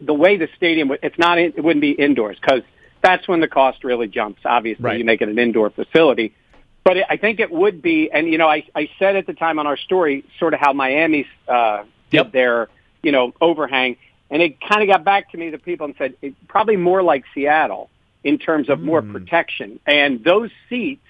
the 0.00 0.14
way 0.14 0.36
the 0.36 0.48
stadium, 0.56 0.88
would- 0.88 1.00
it's 1.02 1.18
not, 1.18 1.38
it 1.38 1.62
wouldn't 1.62 1.80
be 1.80 1.92
indoors 1.92 2.36
because 2.40 2.62
that's 3.02 3.26
when 3.26 3.40
the 3.40 3.48
cost 3.48 3.84
really 3.84 4.08
jumps. 4.08 4.42
Obviously, 4.44 4.84
Right. 4.84 4.98
you 4.98 5.04
make 5.04 5.22
it 5.22 5.28
an 5.28 5.38
indoor 5.38 5.70
facility. 5.70 6.34
But 6.84 6.96
it, 6.98 7.06
I 7.08 7.16
think 7.16 7.40
it 7.40 7.50
would 7.50 7.80
be, 7.80 8.10
and 8.12 8.26
you 8.28 8.38
know, 8.38 8.48
I, 8.48 8.64
I 8.74 8.90
said 8.98 9.16
at 9.16 9.26
the 9.26 9.34
time 9.34 9.58
on 9.58 9.66
our 9.66 9.76
story, 9.76 10.24
sort 10.38 10.52
of 10.54 10.60
how 10.60 10.72
Miami's 10.72 11.26
uh, 11.48 11.84
did 12.10 12.32
their, 12.32 12.68
you 13.02 13.12
know, 13.12 13.32
overhang, 13.40 13.96
and 14.30 14.42
it 14.42 14.60
kind 14.60 14.82
of 14.82 14.88
got 14.88 15.04
back 15.04 15.30
to 15.32 15.38
me, 15.38 15.50
the 15.50 15.58
people, 15.58 15.86
and 15.86 15.94
said 15.96 16.14
it, 16.22 16.34
probably 16.48 16.76
more 16.76 17.02
like 17.02 17.24
Seattle 17.34 17.88
in 18.24 18.38
terms 18.38 18.68
of 18.68 18.80
more 18.80 19.02
protection. 19.02 19.78
And 19.86 20.22
those 20.24 20.50
seats 20.68 21.01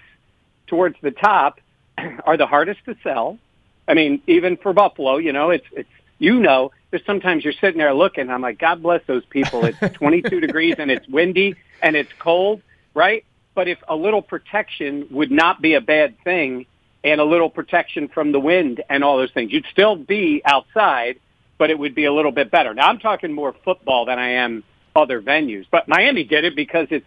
towards 0.72 0.96
the 1.02 1.10
top 1.10 1.60
are 2.24 2.38
the 2.38 2.46
hardest 2.46 2.80
to 2.86 2.96
sell. 3.02 3.38
I 3.86 3.92
mean, 3.92 4.22
even 4.26 4.56
for 4.56 4.72
Buffalo, 4.72 5.18
you 5.18 5.30
know, 5.30 5.50
it's 5.50 5.66
it's 5.72 5.90
you 6.18 6.40
know, 6.40 6.72
there's 6.90 7.04
sometimes 7.04 7.44
you're 7.44 7.52
sitting 7.52 7.76
there 7.76 7.92
looking. 7.92 8.30
I'm 8.30 8.40
like, 8.40 8.58
God 8.58 8.82
bless 8.82 9.02
those 9.06 9.24
people. 9.26 9.66
It's 9.66 9.78
22 9.98 10.40
degrees 10.40 10.76
and 10.78 10.90
it's 10.90 11.06
windy 11.08 11.56
and 11.82 11.94
it's 11.94 12.10
cold, 12.18 12.62
right? 12.94 13.22
But 13.54 13.68
if 13.68 13.78
a 13.86 13.94
little 13.94 14.22
protection 14.22 15.08
would 15.10 15.30
not 15.30 15.60
be 15.60 15.74
a 15.74 15.82
bad 15.82 16.18
thing, 16.24 16.64
and 17.04 17.20
a 17.20 17.24
little 17.24 17.50
protection 17.50 18.06
from 18.06 18.30
the 18.30 18.38
wind 18.38 18.80
and 18.88 19.02
all 19.02 19.16
those 19.18 19.32
things, 19.32 19.52
you'd 19.52 19.66
still 19.72 19.96
be 19.96 20.40
outside, 20.44 21.18
but 21.58 21.68
it 21.68 21.76
would 21.76 21.96
be 21.96 22.04
a 22.04 22.12
little 22.12 22.30
bit 22.30 22.48
better. 22.48 22.72
Now 22.72 22.86
I'm 22.86 23.00
talking 23.00 23.32
more 23.32 23.54
football 23.64 24.04
than 24.06 24.20
I 24.20 24.34
am 24.34 24.62
other 24.94 25.20
venues. 25.20 25.66
But 25.68 25.88
Miami 25.88 26.22
did 26.22 26.44
it 26.44 26.54
because 26.54 26.86
it's 26.90 27.06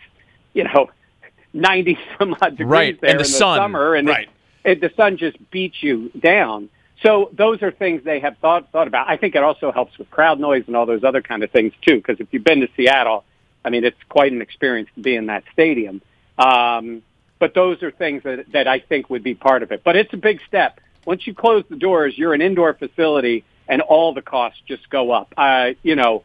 you 0.53 0.65
know 0.65 0.89
90 1.55 1.97
some 2.19 2.35
odd 2.41 2.57
degrees 2.57 2.69
Right, 2.69 3.01
there 3.01 3.11
and 3.11 3.19
the 3.19 3.23
in 3.23 3.29
sun, 3.29 3.55
the 3.57 3.63
summer, 3.63 3.95
and 3.95 4.09
it- 4.09 4.29
it, 4.63 4.81
the 4.81 4.91
sun 4.97 5.17
just 5.17 5.37
beats 5.51 5.81
you 5.83 6.09
down. 6.19 6.69
So 7.03 7.29
those 7.33 7.61
are 7.61 7.71
things 7.71 8.03
they 8.03 8.19
have 8.19 8.37
thought 8.39 8.71
thought 8.71 8.87
about. 8.87 9.07
I 9.07 9.17
think 9.17 9.35
it 9.35 9.43
also 9.43 9.71
helps 9.71 9.97
with 9.99 10.09
crowd 10.09 10.39
noise 10.39 10.63
and 10.65 10.75
all 10.75 10.85
those 10.87 11.03
other 11.03 11.21
kind 11.21 11.43
of 11.43 11.51
things 11.51 11.71
too. 11.81 11.97
Because 11.97 12.19
if 12.19 12.27
you've 12.31 12.43
been 12.43 12.61
to 12.61 12.67
Seattle, 12.75 13.23
I 13.63 13.69
mean, 13.69 13.83
it's 13.83 14.01
quite 14.09 14.31
an 14.31 14.41
experience 14.41 14.89
to 14.95 15.01
be 15.01 15.15
in 15.15 15.27
that 15.27 15.43
stadium. 15.53 16.01
Um, 16.39 17.03
but 17.37 17.53
those 17.53 17.83
are 17.83 17.91
things 17.91 18.23
that 18.23 18.51
that 18.53 18.67
I 18.67 18.79
think 18.79 19.09
would 19.09 19.23
be 19.23 19.35
part 19.35 19.61
of 19.61 19.71
it. 19.71 19.83
But 19.83 19.95
it's 19.95 20.13
a 20.13 20.17
big 20.17 20.39
step. 20.47 20.79
Once 21.05 21.27
you 21.27 21.35
close 21.35 21.63
the 21.69 21.75
doors, 21.75 22.17
you're 22.17 22.33
an 22.33 22.41
indoor 22.41 22.73
facility, 22.73 23.43
and 23.67 23.81
all 23.81 24.13
the 24.13 24.23
costs 24.23 24.59
just 24.67 24.89
go 24.89 25.11
up. 25.11 25.31
Uh, 25.37 25.71
you 25.83 25.95
know, 25.95 26.23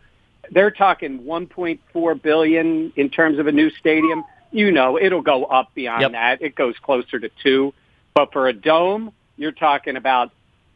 they're 0.50 0.70
talking 0.70 1.24
1.4 1.24 2.22
billion 2.22 2.92
in 2.96 3.10
terms 3.10 3.38
of 3.38 3.46
a 3.46 3.52
new 3.52 3.68
stadium. 3.70 4.24
You 4.52 4.72
know, 4.72 4.98
it'll 4.98 5.22
go 5.22 5.44
up 5.44 5.74
beyond 5.74 6.02
Yep. 6.02 6.12
that. 6.12 6.42
It 6.42 6.54
goes 6.54 6.74
closer 6.78 7.18
to 7.18 7.30
two. 7.42 7.72
But 8.14 8.32
for 8.32 8.48
a 8.48 8.52
dome, 8.52 9.12
you're 9.36 9.52
talking 9.52 9.96
about 9.96 10.32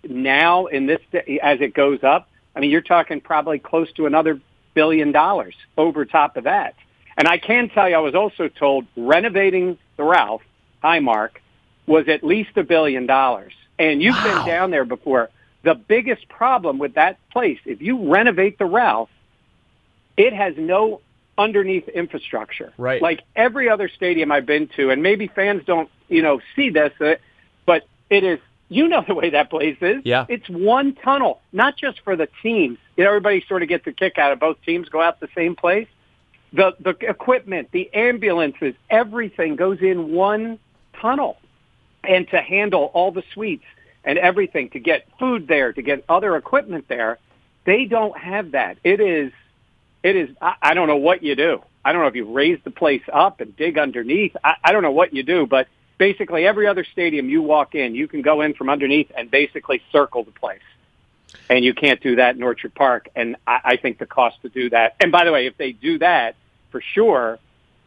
now 0.08 0.66
in 0.66 0.86
this 0.86 1.00
as 1.42 1.60
it 1.60 1.74
goes 1.74 2.04
up. 2.04 2.28
I 2.54 2.60
mean, 2.60 2.70
you're 2.70 2.80
talking 2.80 3.20
probably 3.20 3.58
close 3.58 3.90
to 3.94 4.06
another 4.06 4.40
billion 4.74 5.12
dollars 5.12 5.54
over 5.76 6.04
top 6.04 6.36
of 6.36 6.44
that. 6.44 6.74
And 7.16 7.28
I 7.28 7.38
can 7.38 7.68
tell 7.68 7.88
you, 7.88 7.96
I 7.96 8.00
was 8.00 8.14
also 8.14 8.48
told 8.48 8.86
renovating 8.96 9.78
the 9.96 10.04
Ralph 10.04 10.42
Highmark 10.82 11.30
was 11.86 12.08
at 12.08 12.24
least 12.24 12.50
a 12.56 12.62
billion 12.64 13.06
dollars. 13.06 13.52
And 13.78 14.02
you've 14.02 14.22
been 14.22 14.46
down 14.46 14.70
there 14.70 14.84
before. 14.84 15.30
The 15.62 15.74
biggest 15.74 16.28
problem 16.28 16.78
with 16.78 16.94
that 16.94 17.18
place, 17.30 17.58
if 17.64 17.80
you 17.80 18.12
renovate 18.12 18.58
the 18.58 18.66
Ralph, 18.66 19.08
it 20.16 20.32
has 20.32 20.54
no 20.56 21.00
underneath 21.36 21.88
infrastructure. 21.88 22.72
Right. 22.78 23.02
Like 23.02 23.22
every 23.34 23.68
other 23.68 23.88
stadium 23.88 24.30
I've 24.30 24.46
been 24.46 24.68
to, 24.76 24.90
and 24.90 25.02
maybe 25.02 25.28
fans 25.28 25.62
don't, 25.66 25.90
you 26.08 26.22
know, 26.22 26.40
see 26.54 26.70
this, 26.70 26.92
uh, 27.00 27.14
but 27.66 27.86
it 28.10 28.24
is, 28.24 28.38
you 28.68 28.88
know 28.88 29.04
the 29.08 29.14
way 29.14 29.30
that 29.30 29.50
place 29.50 29.76
is. 29.80 30.02
Yeah. 30.04 30.26
It's 30.28 30.48
one 30.48 30.94
tunnel, 30.94 31.40
not 31.52 31.76
just 31.76 32.00
for 32.02 32.16
the 32.16 32.28
teams. 32.42 32.78
You 32.96 33.04
know, 33.04 33.10
everybody 33.10 33.44
sort 33.48 33.62
of 33.62 33.68
gets 33.68 33.86
a 33.86 33.92
kick 33.92 34.18
out 34.18 34.32
of 34.32 34.40
both 34.40 34.56
teams 34.64 34.88
go 34.88 35.00
out 35.00 35.20
the 35.20 35.28
same 35.34 35.56
place. 35.56 35.88
The, 36.52 36.76
the 36.78 36.96
equipment, 37.08 37.70
the 37.72 37.92
ambulances, 37.92 38.74
everything 38.88 39.56
goes 39.56 39.80
in 39.80 40.12
one 40.12 40.60
tunnel. 41.00 41.38
And 42.04 42.28
to 42.28 42.40
handle 42.40 42.90
all 42.92 43.10
the 43.12 43.24
suites 43.32 43.64
and 44.04 44.18
everything, 44.18 44.70
to 44.70 44.78
get 44.78 45.08
food 45.18 45.48
there, 45.48 45.72
to 45.72 45.82
get 45.82 46.04
other 46.08 46.36
equipment 46.36 46.84
there, 46.86 47.18
they 47.64 47.86
don't 47.86 48.16
have 48.16 48.52
that. 48.52 48.76
It 48.84 49.00
is 49.00 49.32
it 50.04 50.14
is 50.14 50.28
I, 50.40 50.54
I 50.62 50.74
don't 50.74 50.86
know 50.86 50.96
what 50.96 51.24
you 51.24 51.34
do. 51.34 51.62
I 51.84 51.92
don't 51.92 52.02
know 52.02 52.08
if 52.08 52.14
you 52.14 52.30
raise 52.32 52.60
the 52.62 52.70
place 52.70 53.02
up 53.12 53.40
and 53.40 53.56
dig 53.56 53.76
underneath. 53.78 54.36
I, 54.44 54.54
I 54.62 54.72
don't 54.72 54.82
know 54.82 54.92
what 54.92 55.12
you 55.12 55.22
do, 55.24 55.46
but 55.46 55.66
basically 55.98 56.46
every 56.46 56.66
other 56.66 56.84
stadium 56.92 57.28
you 57.28 57.42
walk 57.42 57.74
in, 57.74 57.94
you 57.94 58.06
can 58.06 58.22
go 58.22 58.42
in 58.42 58.54
from 58.54 58.70
underneath 58.70 59.10
and 59.16 59.30
basically 59.30 59.82
circle 59.90 60.22
the 60.22 60.30
place. 60.30 60.60
And 61.50 61.64
you 61.64 61.74
can't 61.74 62.00
do 62.00 62.16
that 62.16 62.36
in 62.36 62.42
Orchard 62.42 62.74
Park. 62.74 63.08
And 63.16 63.36
I, 63.46 63.60
I 63.64 63.76
think 63.76 63.98
the 63.98 64.06
cost 64.06 64.40
to 64.42 64.48
do 64.48 64.70
that. 64.70 64.96
And 65.00 65.10
by 65.10 65.24
the 65.24 65.32
way, 65.32 65.46
if 65.46 65.56
they 65.56 65.72
do 65.72 65.98
that, 65.98 66.36
for 66.70 66.80
sure, 66.80 67.38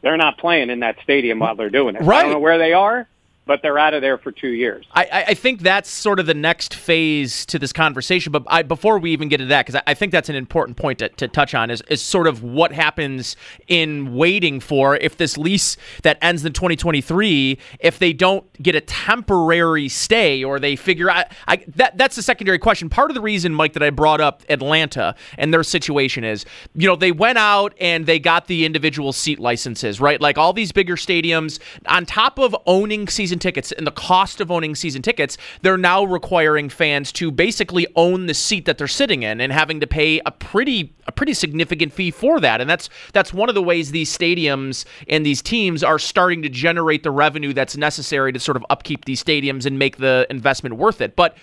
they're 0.02 0.18
not 0.18 0.38
playing 0.38 0.70
in 0.70 0.82
that 0.82 0.98
stadium 1.04 1.40
while 1.40 1.56
they're 1.56 1.70
doing 1.70 1.96
it. 1.96 2.02
Right. 2.02 2.20
I 2.20 2.24
don't 2.24 2.34
know 2.34 2.40
where 2.40 2.58
they 2.58 2.74
are, 2.74 3.08
but 3.48 3.62
they're 3.62 3.80
out 3.80 3.94
of 3.94 4.02
there 4.02 4.18
for 4.18 4.32
two 4.32 4.50
years. 4.50 4.86
I, 4.94 5.26
I- 5.30 5.34
think 5.38 5.62
that's 5.62 5.90
sort 5.90 6.20
of 6.20 6.26
the 6.26 6.34
next 6.34 6.74
phase 6.74 7.46
to 7.46 7.60
this 7.60 7.72
conversation. 7.72 8.32
But 8.32 8.44
I, 8.48 8.64
before 8.64 8.98
we 9.00 9.12
even 9.12 9.30
get 9.30 9.38
to 9.38 9.46
that, 9.46 9.66
because 9.66 9.76
I, 9.76 9.92
I 9.92 9.94
think 9.94 10.12
that's 10.12 10.30
an 10.30 10.36
important 10.36 10.78
point 10.78 11.00
to, 11.00 11.10
to 11.10 11.28
touch 11.28 11.54
on, 11.56 11.70
is, 11.70 11.82
is 11.90 12.02
sort 12.02 12.28
of 12.28 12.44
what 12.44 12.72
happens 12.72 13.36
in 13.68 14.16
waiting 14.16 14.60
for 14.60 14.98
if 14.98 15.16
this 15.18 15.38
lease 15.38 15.78
that 16.04 16.18
ends 16.22 16.44
in 16.44 16.54
2023, 16.54 17.58
if 17.80 18.00
they 18.00 18.14
don't 18.14 18.52
get 18.62 18.76
a 18.76 18.82
temporary 18.82 19.88
stay 19.88 20.44
or 20.44 20.60
they 20.60 20.76
figure 20.76 21.10
out. 21.10 21.28
I, 21.48 21.64
that 21.76 21.98
That's 21.98 22.16
the 22.16 22.24
secondary 22.24 22.60
question. 22.60 22.90
Part 22.90 23.12
of 23.12 23.16
the 23.16 23.22
reason, 23.22 23.54
Mike, 23.54 23.74
that 23.74 23.84
I 23.84 23.92
brought 23.92 24.20
up 24.20 24.44
Atlanta 24.50 25.16
and 25.38 25.54
their 25.54 25.64
situation 25.64 26.24
is, 26.24 26.46
you 26.76 26.88
know, 26.88 26.96
they 26.96 27.12
went 27.12 27.38
out 27.38 27.74
and 27.80 28.06
they 28.06 28.20
got 28.20 28.48
the 28.48 28.66
individual 28.66 29.14
seat 29.14 29.40
licenses, 29.40 30.02
right? 30.02 30.20
Like 30.20 30.38
all 30.38 30.52
these 30.52 30.72
bigger 30.72 30.96
stadiums, 30.96 31.60
on 31.86 32.06
top 32.06 32.40
of 32.40 32.56
owning 32.66 33.08
season 33.08 33.37
season 33.38 33.52
tickets 33.52 33.72
and 33.74 33.86
the 33.86 33.92
cost 33.92 34.42
of 34.42 34.52
owning 34.52 34.76
season 34.76 35.02
tickets, 35.02 35.38
they're 35.62 35.78
now 35.78 36.04
requiring 36.04 36.70
fans 36.70 37.12
to 37.14 37.32
basically 37.32 37.88
own 37.96 38.28
the 38.28 38.34
seat 38.34 38.66
that 38.66 38.78
they're 38.78 38.88
sitting 38.88 39.24
in 39.24 39.42
and 39.42 39.52
having 39.52 39.80
to 39.80 39.88
pay 39.88 40.20
a 40.26 40.32
pretty 40.32 40.94
a 41.08 41.12
pretty 41.12 41.34
significant 41.34 41.94
fee 41.94 42.12
for 42.12 42.40
that. 42.40 42.62
And 42.62 42.70
that's 42.70 42.90
that's 43.14 43.34
one 43.34 43.50
of 43.50 43.56
the 43.56 43.64
ways 43.64 43.92
these 43.92 44.16
stadiums 44.16 44.86
and 45.08 45.26
these 45.26 45.42
teams 45.42 45.84
are 45.84 46.00
starting 46.00 46.42
to 46.42 46.50
generate 46.50 47.04
the 47.04 47.12
revenue 47.12 47.54
that's 47.54 47.78
necessary 47.78 48.34
to 48.34 48.40
sort 48.40 48.58
of 48.58 48.66
upkeep 48.70 49.06
these 49.06 49.24
stadiums 49.24 49.66
and 49.66 49.78
make 49.78 49.98
the 49.98 50.26
investment 50.30 50.76
worth 50.76 51.02
it. 51.02 51.16
But 51.16 51.38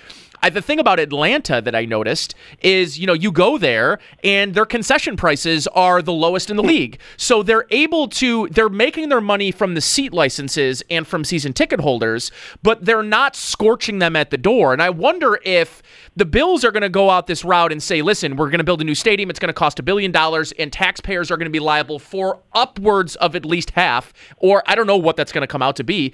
I, 0.44 0.50
the 0.50 0.60
thing 0.60 0.78
about 0.78 1.00
Atlanta 1.00 1.62
that 1.62 1.74
I 1.74 1.86
noticed 1.86 2.34
is, 2.60 2.98
you 2.98 3.06
know, 3.06 3.14
you 3.14 3.32
go 3.32 3.56
there 3.56 3.98
and 4.22 4.54
their 4.54 4.66
concession 4.66 5.16
prices 5.16 5.66
are 5.68 6.02
the 6.02 6.12
lowest 6.12 6.50
in 6.50 6.56
the 6.56 6.62
hmm. 6.62 6.68
league. 6.68 6.98
So 7.16 7.42
they're 7.42 7.64
able 7.70 8.08
to, 8.08 8.48
they're 8.48 8.68
making 8.68 9.08
their 9.08 9.22
money 9.22 9.50
from 9.50 9.72
the 9.72 9.80
seat 9.80 10.12
licenses 10.12 10.82
and 10.90 11.06
from 11.06 11.24
season 11.24 11.54
ticket 11.54 11.80
holders, 11.80 12.30
but 12.62 12.84
they're 12.84 13.02
not 13.02 13.36
scorching 13.36 14.00
them 14.00 14.16
at 14.16 14.28
the 14.28 14.36
door. 14.36 14.74
And 14.74 14.82
I 14.82 14.90
wonder 14.90 15.38
if 15.44 15.82
the 16.14 16.26
Bills 16.26 16.62
are 16.62 16.70
going 16.70 16.82
to 16.82 16.90
go 16.90 17.08
out 17.08 17.26
this 17.26 17.42
route 17.42 17.72
and 17.72 17.82
say, 17.82 18.02
listen, 18.02 18.36
we're 18.36 18.50
going 18.50 18.58
to 18.58 18.64
build 18.64 18.82
a 18.82 18.84
new 18.84 18.94
stadium. 18.94 19.30
It's 19.30 19.38
going 19.38 19.48
to 19.48 19.54
cost 19.54 19.78
a 19.78 19.82
billion 19.82 20.12
dollars, 20.12 20.52
and 20.58 20.70
taxpayers 20.70 21.30
are 21.30 21.38
going 21.38 21.46
to 21.46 21.50
be 21.50 21.58
liable 21.58 21.98
for 21.98 22.40
upwards 22.52 23.16
of 23.16 23.34
at 23.34 23.46
least 23.46 23.70
half, 23.70 24.12
or 24.36 24.62
I 24.66 24.74
don't 24.74 24.86
know 24.86 24.98
what 24.98 25.16
that's 25.16 25.32
going 25.32 25.42
to 25.42 25.48
come 25.48 25.62
out 25.62 25.76
to 25.76 25.84
be. 25.84 26.12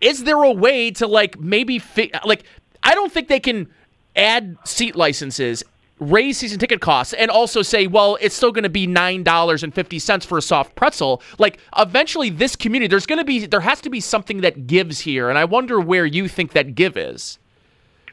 Is 0.00 0.24
there 0.24 0.42
a 0.42 0.52
way 0.52 0.90
to 0.92 1.06
like 1.06 1.38
maybe 1.38 1.78
fi- 1.78 2.10
like 2.24 2.44
I 2.82 2.94
don't 2.94 3.12
think 3.12 3.28
they 3.28 3.40
can 3.40 3.68
add 4.16 4.56
seat 4.64 4.96
licenses, 4.96 5.62
raise 5.98 6.38
season 6.38 6.58
ticket 6.58 6.80
costs, 6.80 7.12
and 7.12 7.30
also 7.30 7.62
say, 7.62 7.86
well, 7.86 8.16
it's 8.20 8.34
still 8.34 8.52
going 8.52 8.64
to 8.64 8.70
be 8.70 8.86
nine 8.86 9.22
dollars 9.22 9.62
and 9.62 9.74
fifty 9.74 9.98
cents 9.98 10.24
for 10.24 10.38
a 10.38 10.42
soft 10.42 10.74
pretzel. 10.74 11.22
Like 11.38 11.58
eventually, 11.76 12.30
this 12.30 12.56
community, 12.56 12.88
there's 12.88 13.06
going 13.06 13.18
to 13.18 13.24
be, 13.24 13.46
there 13.46 13.60
has 13.60 13.80
to 13.82 13.90
be 13.90 14.00
something 14.00 14.40
that 14.40 14.66
gives 14.66 15.00
here, 15.00 15.28
and 15.28 15.38
I 15.38 15.44
wonder 15.44 15.80
where 15.80 16.06
you 16.06 16.28
think 16.28 16.52
that 16.52 16.74
give 16.74 16.96
is. 16.96 17.38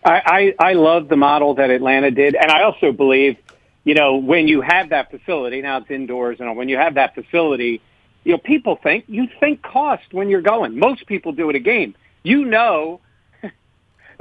I, 0.04 0.54
I, 0.60 0.70
I 0.70 0.74
love 0.74 1.10
the 1.10 1.18
model 1.18 1.56
that 1.56 1.70
Atlanta 1.70 2.12
did, 2.12 2.36
and 2.36 2.52
I 2.52 2.64
also 2.64 2.92
believe, 2.92 3.38
you 3.84 3.94
know, 3.94 4.18
when 4.18 4.48
you 4.48 4.62
have 4.62 4.90
that 4.90 5.12
facility, 5.12 5.62
now 5.62 5.78
it's 5.78 5.90
indoors, 5.90 6.40
and 6.40 6.56
when 6.56 6.70
you 6.70 6.78
have 6.78 6.94
that 6.96 7.16
facility, 7.16 7.82
you 8.24 8.34
know, 8.34 8.38
people 8.38 8.76
think 8.76 9.06
you 9.08 9.28
think 9.40 9.62
cost 9.62 10.14
when 10.14 10.30
you're 10.30 10.42
going. 10.42 10.78
Most 10.78 11.08
people 11.08 11.32
do 11.32 11.50
at 11.50 11.56
a 11.56 11.60
game. 11.60 11.96
You 12.24 12.46
know 12.46 13.00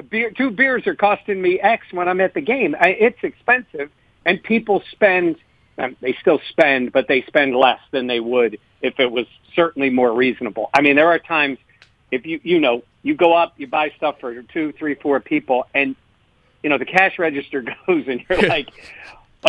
beer, 0.03 0.31
two 0.31 0.51
beers 0.51 0.87
are 0.87 0.95
costing 0.95 1.41
me 1.41 1.61
X 1.61 1.87
when 1.93 2.09
I'm 2.09 2.21
at 2.21 2.35
the 2.35 2.41
game. 2.41 2.77
I, 2.79 2.89
it's 2.89 3.19
expensive, 3.23 3.91
and 4.25 4.43
people 4.43 4.83
spend. 4.93 5.37
Um, 5.79 5.95
they 6.01 6.17
still 6.21 6.41
spend, 6.49 6.93
but 6.93 7.07
they 7.07 7.23
spend 7.23 7.55
less 7.55 7.81
than 7.91 8.07
they 8.07 8.21
would 8.21 8.59
if 8.81 8.99
it 8.99 9.11
was 9.11 9.27
certainly 9.55 9.91
more 9.91 10.13
reasonable. 10.13 10.71
I 10.73 10.81
mean, 10.81 10.97
there 10.97 11.09
are 11.09 11.19
times 11.19 11.59
if 12.11 12.27
you 12.27 12.41
you 12.43 12.61
know 12.61 12.83
you 13.03 13.15
go 13.15 13.35
up, 13.35 13.55
you 13.57 13.67
buy 13.67 13.91
stuff 13.97 14.21
for 14.21 14.43
two, 14.43 14.73
three, 14.73 14.95
four 14.95 15.21
people, 15.21 15.67
and 15.75 15.97
you 16.63 16.71
know 16.71 16.79
the 16.79 16.85
cash 16.85 17.19
register 17.19 17.63
goes, 17.87 18.05
and 18.09 18.25
you're 18.29 18.43
like, 18.49 18.69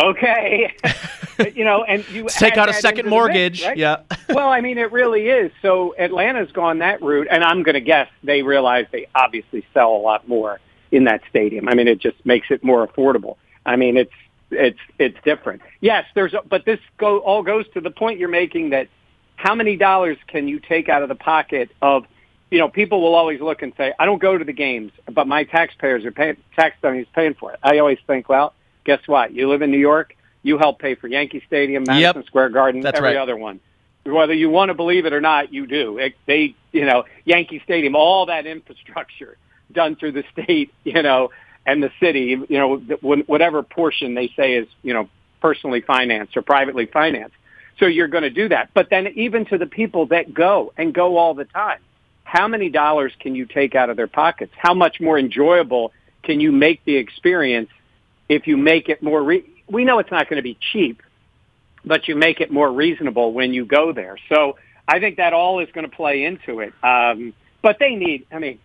okay, 0.00 0.74
you 1.54 1.64
know, 1.64 1.84
and 1.84 2.08
you 2.10 2.26
take 2.28 2.56
out 2.56 2.68
a 2.68 2.72
second 2.72 3.08
mortgage. 3.08 3.60
Mix, 3.60 3.66
right? 3.68 3.76
Yeah. 3.76 4.02
well, 4.28 4.48
I 4.48 4.60
mean, 4.60 4.78
it 4.78 4.92
really 4.92 5.28
is. 5.28 5.50
So 5.62 5.94
Atlanta's 5.98 6.52
gone 6.52 6.78
that 6.78 7.02
route, 7.02 7.28
and 7.30 7.44
I'm 7.44 7.62
going 7.62 7.74
to 7.74 7.80
guess 7.80 8.08
they 8.22 8.42
realize 8.42 8.86
they 8.92 9.06
obviously 9.14 9.64
sell 9.74 9.92
a 9.92 9.98
lot 9.98 10.28
more 10.28 10.60
in 10.90 11.04
that 11.04 11.22
stadium. 11.28 11.68
I 11.68 11.74
mean, 11.74 11.88
it 11.88 12.00
just 12.00 12.24
makes 12.24 12.48
it 12.50 12.64
more 12.64 12.86
affordable. 12.86 13.36
I 13.66 13.76
mean, 13.76 13.96
it's 13.96 14.12
it's 14.50 14.80
it's 14.98 15.18
different. 15.24 15.62
Yes, 15.80 16.04
there's, 16.14 16.34
a, 16.34 16.42
but 16.48 16.64
this 16.64 16.80
go 16.96 17.18
all 17.18 17.42
goes 17.42 17.66
to 17.74 17.80
the 17.80 17.90
point 17.90 18.18
you're 18.18 18.28
making 18.28 18.70
that 18.70 18.88
how 19.36 19.54
many 19.54 19.76
dollars 19.76 20.16
can 20.26 20.48
you 20.48 20.58
take 20.58 20.88
out 20.88 21.02
of 21.02 21.08
the 21.08 21.14
pocket 21.14 21.70
of 21.82 22.06
you 22.50 22.58
know, 22.58 22.68
people 22.68 23.02
will 23.02 23.14
always 23.14 23.40
look 23.40 23.62
and 23.62 23.72
say, 23.76 23.92
I 23.98 24.06
don't 24.06 24.20
go 24.20 24.38
to 24.38 24.44
the 24.44 24.52
games, 24.52 24.92
but 25.12 25.26
my 25.26 25.44
taxpayers 25.44 26.04
are 26.04 26.10
paying, 26.10 26.36
tax 26.56 26.76
is 26.82 27.06
paying 27.14 27.34
for 27.34 27.52
it. 27.52 27.60
I 27.62 27.78
always 27.78 27.98
think, 28.06 28.28
well, 28.28 28.54
guess 28.88 29.06
what? 29.06 29.34
You 29.34 29.50
live 29.50 29.60
in 29.60 29.70
New 29.70 29.78
York, 29.78 30.16
you 30.42 30.56
help 30.56 30.78
pay 30.78 30.94
for 30.94 31.08
Yankee 31.08 31.42
Stadium, 31.46 31.84
Madison 31.86 32.22
yep. 32.22 32.26
Square 32.26 32.48
Garden, 32.48 32.80
That's 32.80 32.96
every 32.96 33.10
right. 33.10 33.16
other 33.18 33.36
one. 33.36 33.60
Whether 34.06 34.32
you 34.32 34.48
want 34.48 34.70
to 34.70 34.74
believe 34.74 35.04
it 35.04 35.12
or 35.12 35.20
not, 35.20 35.52
you 35.52 35.66
do. 35.66 35.98
It, 35.98 36.14
they, 36.24 36.54
you 36.72 36.86
know, 36.86 37.04
Yankee 37.26 37.60
Stadium, 37.62 37.94
all 37.94 38.24
that 38.26 38.46
infrastructure 38.46 39.36
done 39.70 39.96
through 39.96 40.12
the 40.12 40.24
state, 40.32 40.72
you 40.84 41.02
know, 41.02 41.28
and 41.66 41.82
the 41.82 41.90
city, 42.00 42.40
you 42.48 42.58
know, 42.58 42.78
whatever 43.02 43.62
portion 43.62 44.14
they 44.14 44.32
say 44.34 44.54
is, 44.54 44.66
you 44.82 44.94
know, 44.94 45.10
personally 45.42 45.82
financed 45.82 46.34
or 46.34 46.40
privately 46.40 46.86
financed. 46.86 47.36
So 47.78 47.84
you're 47.84 48.08
going 48.08 48.22
to 48.22 48.30
do 48.30 48.48
that. 48.48 48.70
But 48.72 48.88
then 48.88 49.08
even 49.16 49.44
to 49.46 49.58
the 49.58 49.66
people 49.66 50.06
that 50.06 50.32
go 50.32 50.72
and 50.78 50.94
go 50.94 51.18
all 51.18 51.34
the 51.34 51.44
time, 51.44 51.80
how 52.24 52.48
many 52.48 52.70
dollars 52.70 53.12
can 53.20 53.34
you 53.34 53.44
take 53.44 53.74
out 53.74 53.90
of 53.90 53.98
their 53.98 54.06
pockets? 54.06 54.52
How 54.56 54.72
much 54.72 54.98
more 54.98 55.18
enjoyable 55.18 55.92
can 56.22 56.40
you 56.40 56.52
make 56.52 56.82
the 56.86 56.96
experience 56.96 57.68
if 58.28 58.46
you 58.46 58.56
make 58.56 58.88
it 58.88 59.02
more, 59.02 59.22
re- 59.22 59.44
we 59.68 59.84
know 59.84 59.98
it's 59.98 60.10
not 60.10 60.28
going 60.28 60.36
to 60.36 60.42
be 60.42 60.58
cheap, 60.72 61.02
but 61.84 62.08
you 62.08 62.16
make 62.16 62.40
it 62.40 62.50
more 62.50 62.70
reasonable 62.70 63.32
when 63.32 63.52
you 63.54 63.64
go 63.64 63.92
there. 63.92 64.16
So 64.28 64.56
I 64.86 65.00
think 65.00 65.16
that 65.16 65.32
all 65.32 65.60
is 65.60 65.68
going 65.72 65.88
to 65.88 65.94
play 65.94 66.24
into 66.24 66.60
it. 66.60 66.72
Um, 66.82 67.34
but 67.62 67.78
they 67.78 67.94
need, 67.94 68.26
I 68.32 68.38
mean, 68.38 68.58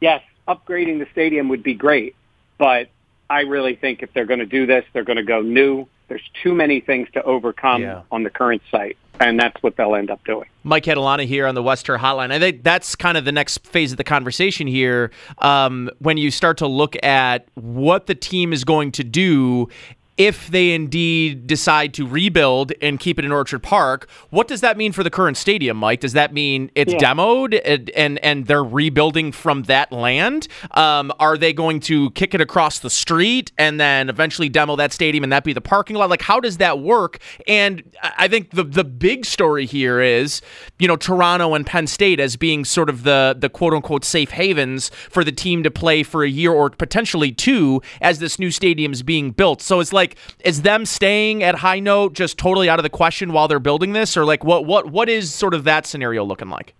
yes, 0.00 0.22
upgrading 0.48 0.98
the 0.98 1.06
stadium 1.12 1.48
would 1.48 1.62
be 1.62 1.74
great, 1.74 2.16
but 2.58 2.88
I 3.28 3.42
really 3.42 3.76
think 3.76 4.02
if 4.02 4.12
they're 4.12 4.26
going 4.26 4.40
to 4.40 4.46
do 4.46 4.66
this, 4.66 4.84
they're 4.92 5.04
going 5.04 5.16
to 5.16 5.22
go 5.22 5.40
new. 5.40 5.86
There's 6.12 6.30
too 6.42 6.54
many 6.54 6.78
things 6.80 7.08
to 7.14 7.22
overcome 7.22 7.80
yeah. 7.80 8.02
on 8.10 8.22
the 8.22 8.28
current 8.28 8.60
site 8.70 8.98
and 9.18 9.40
that's 9.40 9.62
what 9.62 9.76
they'll 9.76 9.94
end 9.94 10.10
up 10.10 10.22
doing. 10.24 10.46
Mike 10.62 10.84
Catalana 10.84 11.24
here 11.24 11.46
on 11.46 11.54
the 11.54 11.62
Western 11.62 11.98
Hotline. 11.98 12.30
I 12.32 12.38
think 12.38 12.62
that's 12.62 12.94
kind 12.94 13.16
of 13.16 13.24
the 13.24 13.32
next 13.32 13.66
phase 13.66 13.92
of 13.92 13.96
the 13.96 14.04
conversation 14.04 14.66
here. 14.66 15.10
Um, 15.38 15.88
when 16.00 16.18
you 16.18 16.30
start 16.30 16.58
to 16.58 16.66
look 16.66 17.02
at 17.02 17.46
what 17.54 18.06
the 18.08 18.14
team 18.14 18.52
is 18.52 18.64
going 18.64 18.92
to 18.92 19.04
do 19.04 19.68
if 20.16 20.48
they 20.48 20.72
indeed 20.72 21.46
decide 21.46 21.94
to 21.94 22.06
rebuild 22.06 22.72
and 22.82 23.00
keep 23.00 23.18
it 23.18 23.24
in 23.24 23.32
Orchard 23.32 23.62
Park, 23.62 24.08
what 24.30 24.46
does 24.46 24.60
that 24.60 24.76
mean 24.76 24.92
for 24.92 25.02
the 25.02 25.10
current 25.10 25.36
stadium, 25.36 25.76
Mike? 25.76 26.00
Does 26.00 26.12
that 26.12 26.34
mean 26.34 26.70
it's 26.74 26.92
yeah. 26.92 26.98
demoed 26.98 27.58
and, 27.64 27.88
and, 27.90 28.18
and 28.18 28.46
they're 28.46 28.62
rebuilding 28.62 29.32
from 29.32 29.62
that 29.64 29.90
land? 29.90 30.48
Um, 30.72 31.12
are 31.18 31.38
they 31.38 31.52
going 31.52 31.80
to 31.80 32.10
kick 32.10 32.34
it 32.34 32.40
across 32.40 32.78
the 32.78 32.90
street 32.90 33.52
and 33.56 33.80
then 33.80 34.08
eventually 34.10 34.48
demo 34.48 34.76
that 34.76 34.92
stadium 34.92 35.24
and 35.24 35.32
that 35.32 35.44
be 35.44 35.54
the 35.54 35.62
parking 35.62 35.96
lot? 35.96 36.10
Like, 36.10 36.22
how 36.22 36.40
does 36.40 36.58
that 36.58 36.80
work? 36.80 37.18
And 37.48 37.82
I 38.02 38.28
think 38.28 38.50
the 38.50 38.64
the 38.64 38.84
big 38.84 39.24
story 39.24 39.66
here 39.66 40.00
is, 40.00 40.42
you 40.78 40.88
know, 40.88 40.96
Toronto 40.96 41.54
and 41.54 41.66
Penn 41.66 41.86
State 41.86 42.20
as 42.20 42.36
being 42.36 42.64
sort 42.64 42.90
of 42.90 43.02
the 43.02 43.34
the 43.38 43.48
quote 43.48 43.72
unquote 43.72 44.04
safe 44.04 44.30
havens 44.30 44.90
for 45.10 45.24
the 45.24 45.32
team 45.32 45.62
to 45.62 45.70
play 45.70 46.02
for 46.02 46.22
a 46.22 46.28
year 46.28 46.52
or 46.52 46.70
potentially 46.70 47.32
two 47.32 47.80
as 48.00 48.18
this 48.18 48.38
new 48.38 48.50
stadium 48.50 48.92
is 48.92 49.02
being 49.02 49.30
built. 49.30 49.62
So 49.62 49.80
it's 49.80 49.92
like 49.92 50.01
like 50.02 50.16
is 50.44 50.62
them 50.62 50.84
staying 50.84 51.42
at 51.42 51.54
high 51.54 51.80
note 51.80 52.12
just 52.12 52.38
totally 52.38 52.68
out 52.68 52.78
of 52.78 52.82
the 52.82 52.90
question 52.90 53.32
while 53.32 53.48
they're 53.48 53.60
building 53.60 53.92
this, 53.92 54.16
or 54.16 54.24
like 54.24 54.44
what 54.44 54.64
what 54.64 54.86
what 54.90 55.08
is 55.08 55.32
sort 55.32 55.54
of 55.54 55.64
that 55.64 55.86
scenario 55.86 56.24
looking 56.24 56.50
like? 56.50 56.74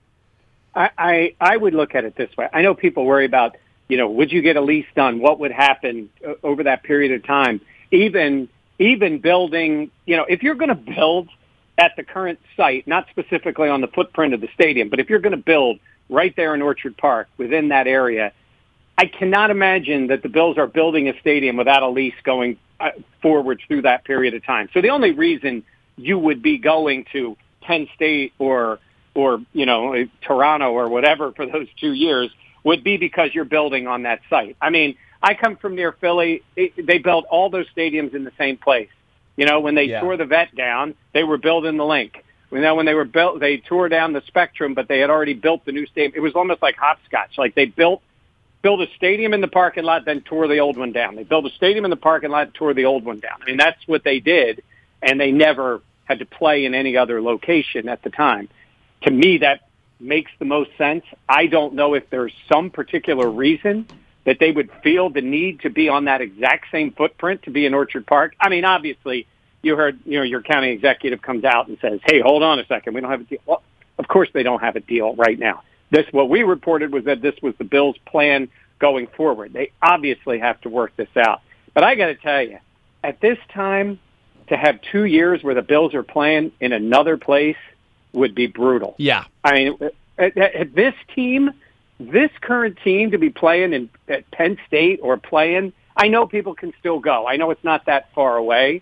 I, 0.74 0.90
I 0.98 1.34
I 1.40 1.56
would 1.56 1.74
look 1.74 1.94
at 1.94 2.04
it 2.04 2.16
this 2.16 2.36
way. 2.36 2.48
I 2.52 2.62
know 2.62 2.74
people 2.74 3.04
worry 3.04 3.24
about 3.24 3.56
you 3.88 3.96
know 3.96 4.08
would 4.10 4.32
you 4.32 4.42
get 4.42 4.56
a 4.56 4.60
lease 4.60 4.86
done? 4.94 5.20
What 5.20 5.38
would 5.40 5.52
happen 5.52 6.10
uh, 6.26 6.34
over 6.42 6.64
that 6.64 6.82
period 6.82 7.12
of 7.12 7.24
time? 7.24 7.60
Even 7.90 8.48
even 8.78 9.18
building, 9.18 9.90
you 10.06 10.16
know, 10.16 10.24
if 10.28 10.42
you're 10.42 10.56
going 10.56 10.68
to 10.68 10.74
build 10.74 11.28
at 11.78 11.92
the 11.96 12.02
current 12.02 12.40
site, 12.56 12.86
not 12.86 13.06
specifically 13.10 13.68
on 13.68 13.80
the 13.80 13.86
footprint 13.86 14.34
of 14.34 14.40
the 14.40 14.48
stadium, 14.54 14.88
but 14.88 14.98
if 14.98 15.08
you're 15.08 15.20
going 15.20 15.36
to 15.36 15.42
build 15.42 15.78
right 16.08 16.34
there 16.36 16.54
in 16.54 16.62
Orchard 16.62 16.96
Park 16.96 17.28
within 17.38 17.68
that 17.68 17.86
area, 17.86 18.32
I 19.02 19.06
cannot 19.06 19.50
imagine 19.50 20.06
that 20.06 20.22
the 20.22 20.28
Bills 20.28 20.58
are 20.58 20.68
building 20.68 21.08
a 21.08 21.18
stadium 21.18 21.56
without 21.56 21.82
a 21.82 21.88
lease 21.88 22.14
going 22.22 22.56
uh, 22.78 22.90
forwards 23.20 23.60
through 23.66 23.82
that 23.82 24.04
period 24.04 24.32
of 24.34 24.44
time. 24.46 24.68
So 24.72 24.80
the 24.80 24.90
only 24.90 25.10
reason 25.10 25.64
you 25.96 26.16
would 26.20 26.40
be 26.40 26.58
going 26.58 27.06
to 27.10 27.36
Penn 27.62 27.88
State 27.96 28.32
or 28.38 28.78
or 29.16 29.40
you 29.52 29.66
know 29.66 30.06
Toronto 30.20 30.70
or 30.70 30.88
whatever 30.88 31.32
for 31.32 31.46
those 31.46 31.66
two 31.80 31.92
years 31.92 32.30
would 32.62 32.84
be 32.84 32.96
because 32.96 33.30
you're 33.34 33.44
building 33.44 33.88
on 33.88 34.04
that 34.04 34.20
site. 34.30 34.56
I 34.62 34.70
mean, 34.70 34.94
I 35.20 35.34
come 35.34 35.56
from 35.56 35.74
near 35.74 35.90
Philly. 35.90 36.44
It, 36.54 36.86
they 36.86 36.98
built 36.98 37.24
all 37.28 37.50
those 37.50 37.66
stadiums 37.76 38.14
in 38.14 38.22
the 38.22 38.32
same 38.38 38.56
place. 38.56 38.90
You 39.36 39.46
know, 39.46 39.58
when 39.58 39.74
they 39.74 39.86
yeah. 39.86 40.00
tore 40.00 40.16
the 40.16 40.26
vet 40.26 40.54
down, 40.54 40.94
they 41.12 41.24
were 41.24 41.38
building 41.38 41.76
the 41.76 41.84
Linc. 41.84 42.24
You 42.52 42.60
know, 42.60 42.76
when 42.76 42.86
they 42.86 42.94
were 42.94 43.04
built, 43.04 43.40
they 43.40 43.56
tore 43.56 43.88
down 43.88 44.12
the 44.12 44.22
Spectrum, 44.28 44.74
but 44.74 44.86
they 44.86 45.00
had 45.00 45.10
already 45.10 45.34
built 45.34 45.64
the 45.64 45.72
new 45.72 45.86
stadium. 45.86 46.12
It 46.14 46.20
was 46.20 46.34
almost 46.36 46.62
like 46.62 46.76
hopscotch. 46.76 47.36
Like 47.36 47.56
they 47.56 47.64
built 47.64 48.00
built 48.62 48.80
a 48.80 48.86
stadium 48.96 49.34
in 49.34 49.40
the 49.40 49.48
parking 49.48 49.84
lot, 49.84 50.04
then 50.04 50.20
tore 50.20 50.48
the 50.48 50.58
old 50.58 50.76
one 50.76 50.92
down. 50.92 51.16
They 51.16 51.24
built 51.24 51.44
a 51.46 51.50
stadium 51.50 51.84
in 51.84 51.90
the 51.90 51.96
parking 51.96 52.30
lot, 52.30 52.54
tore 52.54 52.72
the 52.74 52.84
old 52.84 53.04
one 53.04 53.20
down. 53.20 53.42
I 53.42 53.44
mean, 53.44 53.56
that's 53.56 53.86
what 53.86 54.04
they 54.04 54.20
did, 54.20 54.62
and 55.02 55.20
they 55.20 55.32
never 55.32 55.82
had 56.04 56.20
to 56.20 56.26
play 56.26 56.64
in 56.64 56.74
any 56.74 56.96
other 56.96 57.20
location 57.20 57.88
at 57.88 58.02
the 58.02 58.10
time. 58.10 58.48
To 59.02 59.10
me, 59.10 59.38
that 59.38 59.68
makes 59.98 60.30
the 60.38 60.44
most 60.44 60.70
sense. 60.78 61.04
I 61.28 61.46
don't 61.46 61.74
know 61.74 61.94
if 61.94 62.08
there's 62.10 62.32
some 62.52 62.70
particular 62.70 63.28
reason 63.28 63.86
that 64.24 64.38
they 64.38 64.52
would 64.52 64.70
feel 64.84 65.10
the 65.10 65.20
need 65.20 65.60
to 65.60 65.70
be 65.70 65.88
on 65.88 66.04
that 66.04 66.20
exact 66.20 66.66
same 66.70 66.92
footprint 66.92 67.42
to 67.42 67.50
be 67.50 67.66
in 67.66 67.74
Orchard 67.74 68.06
Park. 68.06 68.34
I 68.40 68.48
mean, 68.48 68.64
obviously, 68.64 69.26
you 69.62 69.76
heard, 69.76 69.98
you 70.04 70.18
know, 70.18 70.24
your 70.24 70.42
county 70.42 70.70
executive 70.70 71.20
comes 71.22 71.44
out 71.44 71.66
and 71.66 71.78
says, 71.80 72.00
"Hey, 72.04 72.20
hold 72.20 72.44
on 72.44 72.60
a 72.60 72.66
second, 72.66 72.94
we 72.94 73.00
don't 73.00 73.10
have 73.10 73.20
a 73.22 73.24
deal." 73.24 73.40
Well, 73.44 73.62
of 73.98 74.06
course, 74.06 74.28
they 74.32 74.44
don't 74.44 74.60
have 74.60 74.76
a 74.76 74.80
deal 74.80 75.14
right 75.16 75.38
now 75.38 75.62
This 75.92 76.06
what 76.10 76.30
we 76.30 76.42
reported 76.42 76.90
was 76.90 77.04
that 77.04 77.20
this 77.20 77.34
was 77.42 77.54
the 77.58 77.64
Bills' 77.64 77.96
plan 78.06 78.48
going 78.78 79.06
forward. 79.08 79.52
They 79.52 79.72
obviously 79.82 80.38
have 80.38 80.58
to 80.62 80.70
work 80.70 80.96
this 80.96 81.14
out. 81.16 81.42
But 81.74 81.84
I 81.84 81.94
got 81.94 82.06
to 82.06 82.14
tell 82.14 82.42
you, 82.42 82.58
at 83.04 83.20
this 83.20 83.36
time, 83.52 84.00
to 84.48 84.56
have 84.56 84.80
two 84.90 85.04
years 85.04 85.42
where 85.42 85.54
the 85.54 85.62
Bills 85.62 85.94
are 85.94 86.02
playing 86.02 86.52
in 86.60 86.72
another 86.72 87.18
place 87.18 87.58
would 88.14 88.34
be 88.34 88.46
brutal. 88.46 88.94
Yeah. 88.96 89.24
I 89.44 89.52
mean, 89.52 89.78
at, 90.16 90.36
at 90.38 90.74
this 90.74 90.94
team, 91.14 91.50
this 92.00 92.30
current 92.40 92.78
team 92.82 93.10
to 93.10 93.18
be 93.18 93.28
playing 93.28 93.74
in 93.74 93.90
at 94.08 94.30
Penn 94.30 94.56
State 94.66 95.00
or 95.02 95.18
playing, 95.18 95.74
I 95.94 96.08
know 96.08 96.26
people 96.26 96.54
can 96.54 96.72
still 96.80 97.00
go. 97.00 97.26
I 97.26 97.36
know 97.36 97.50
it's 97.50 97.64
not 97.64 97.84
that 97.84 98.12
far 98.14 98.38
away, 98.38 98.80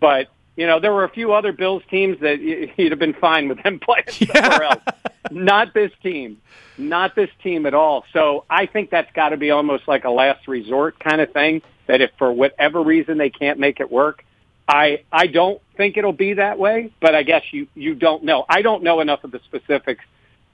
but 0.00 0.28
you 0.56 0.66
know 0.66 0.80
there 0.80 0.92
were 0.92 1.04
a 1.04 1.10
few 1.10 1.32
other 1.32 1.52
Bills 1.52 1.84
teams 1.88 2.18
that 2.20 2.40
you'd 2.40 2.90
have 2.90 2.98
been 2.98 3.14
fine 3.14 3.48
with 3.48 3.62
them 3.62 3.78
playing 3.82 4.32
somewhere 4.32 4.64
else. 4.64 4.82
Not 5.30 5.74
this 5.74 5.92
team, 6.02 6.40
not 6.78 7.14
this 7.14 7.30
team 7.42 7.66
at 7.66 7.74
all. 7.74 8.04
So 8.12 8.44
I 8.48 8.66
think 8.66 8.90
that's 8.90 9.12
got 9.12 9.30
to 9.30 9.36
be 9.36 9.50
almost 9.50 9.86
like 9.86 10.04
a 10.04 10.10
last 10.10 10.48
resort 10.48 10.98
kind 10.98 11.20
of 11.20 11.32
thing. 11.32 11.62
That 11.86 12.00
if 12.00 12.10
for 12.18 12.32
whatever 12.32 12.82
reason 12.82 13.18
they 13.18 13.30
can't 13.30 13.58
make 13.58 13.80
it 13.80 13.90
work, 13.90 14.24
I 14.68 15.04
I 15.12 15.26
don't 15.26 15.60
think 15.76 15.96
it'll 15.96 16.12
be 16.12 16.34
that 16.34 16.58
way. 16.58 16.92
But 17.00 17.14
I 17.14 17.22
guess 17.22 17.42
you 17.52 17.66
you 17.74 17.94
don't 17.94 18.24
know. 18.24 18.46
I 18.48 18.62
don't 18.62 18.82
know 18.82 19.00
enough 19.00 19.24
of 19.24 19.30
the 19.30 19.40
specifics 19.40 20.04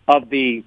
of 0.08 0.30
the 0.30 0.64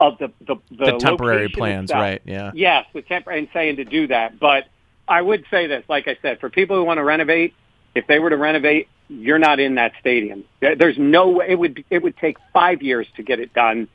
of 0.00 0.18
the 0.18 0.30
the, 0.46 0.56
the, 0.70 0.92
the 0.92 0.98
temporary 0.98 1.48
plans, 1.48 1.90
right? 1.92 2.22
Yeah. 2.24 2.52
Yes, 2.54 2.86
the 2.92 3.02
temporary 3.02 3.40
and 3.40 3.48
saying 3.52 3.76
to 3.76 3.84
do 3.84 4.06
that. 4.08 4.38
But 4.38 4.66
I 5.08 5.22
would 5.22 5.44
say 5.50 5.66
this, 5.66 5.84
like 5.88 6.06
I 6.06 6.18
said, 6.22 6.40
for 6.40 6.50
people 6.50 6.76
who 6.76 6.84
want 6.84 6.98
to 6.98 7.04
renovate, 7.04 7.54
if 7.94 8.06
they 8.06 8.18
were 8.18 8.30
to 8.30 8.36
renovate, 8.36 8.88
you're 9.08 9.38
not 9.38 9.60
in 9.60 9.76
that 9.76 9.92
stadium. 10.00 10.44
There's 10.60 10.98
no 10.98 11.28
way 11.28 11.46
it 11.50 11.58
would 11.58 11.84
it 11.90 12.02
would 12.02 12.16
take 12.16 12.36
five 12.52 12.82
years 12.82 13.06
to 13.16 13.22
get 13.22 13.40
it 13.40 13.52
done 13.54 13.88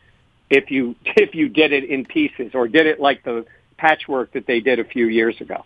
if 0.49 0.71
you 0.71 0.95
if 1.05 1.35
you 1.35 1.49
did 1.49 1.71
it 1.71 1.83
in 1.85 2.05
pieces 2.05 2.53
or 2.53 2.67
did 2.67 2.87
it 2.87 2.99
like 2.99 3.23
the 3.23 3.45
patchwork 3.77 4.31
that 4.33 4.45
they 4.45 4.59
did 4.59 4.79
a 4.79 4.83
few 4.83 5.07
years 5.07 5.39
ago. 5.41 5.65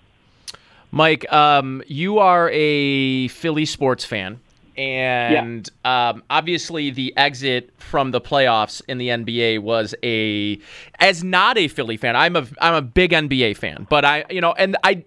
Mike, 0.91 1.31
um, 1.31 1.83
you 1.87 2.19
are 2.19 2.49
a 2.53 3.27
Philly 3.27 3.65
sports 3.65 4.05
fan, 4.05 4.39
and 4.77 5.69
um, 5.83 6.23
obviously 6.29 6.91
the 6.91 7.15
exit 7.17 7.71
from 7.77 8.11
the 8.11 8.21
playoffs 8.21 8.81
in 8.87 8.97
the 8.97 9.09
NBA 9.09 9.59
was 9.59 9.93
a. 10.03 10.59
As 10.99 11.23
not 11.23 11.57
a 11.57 11.67
Philly 11.67 11.97
fan, 11.97 12.15
I'm 12.15 12.35
a 12.35 12.47
I'm 12.61 12.73
a 12.73 12.81
big 12.81 13.11
NBA 13.11 13.57
fan, 13.57 13.85
but 13.89 14.05
I 14.05 14.25
you 14.29 14.41
know, 14.41 14.53
and 14.53 14.77
I. 14.83 15.05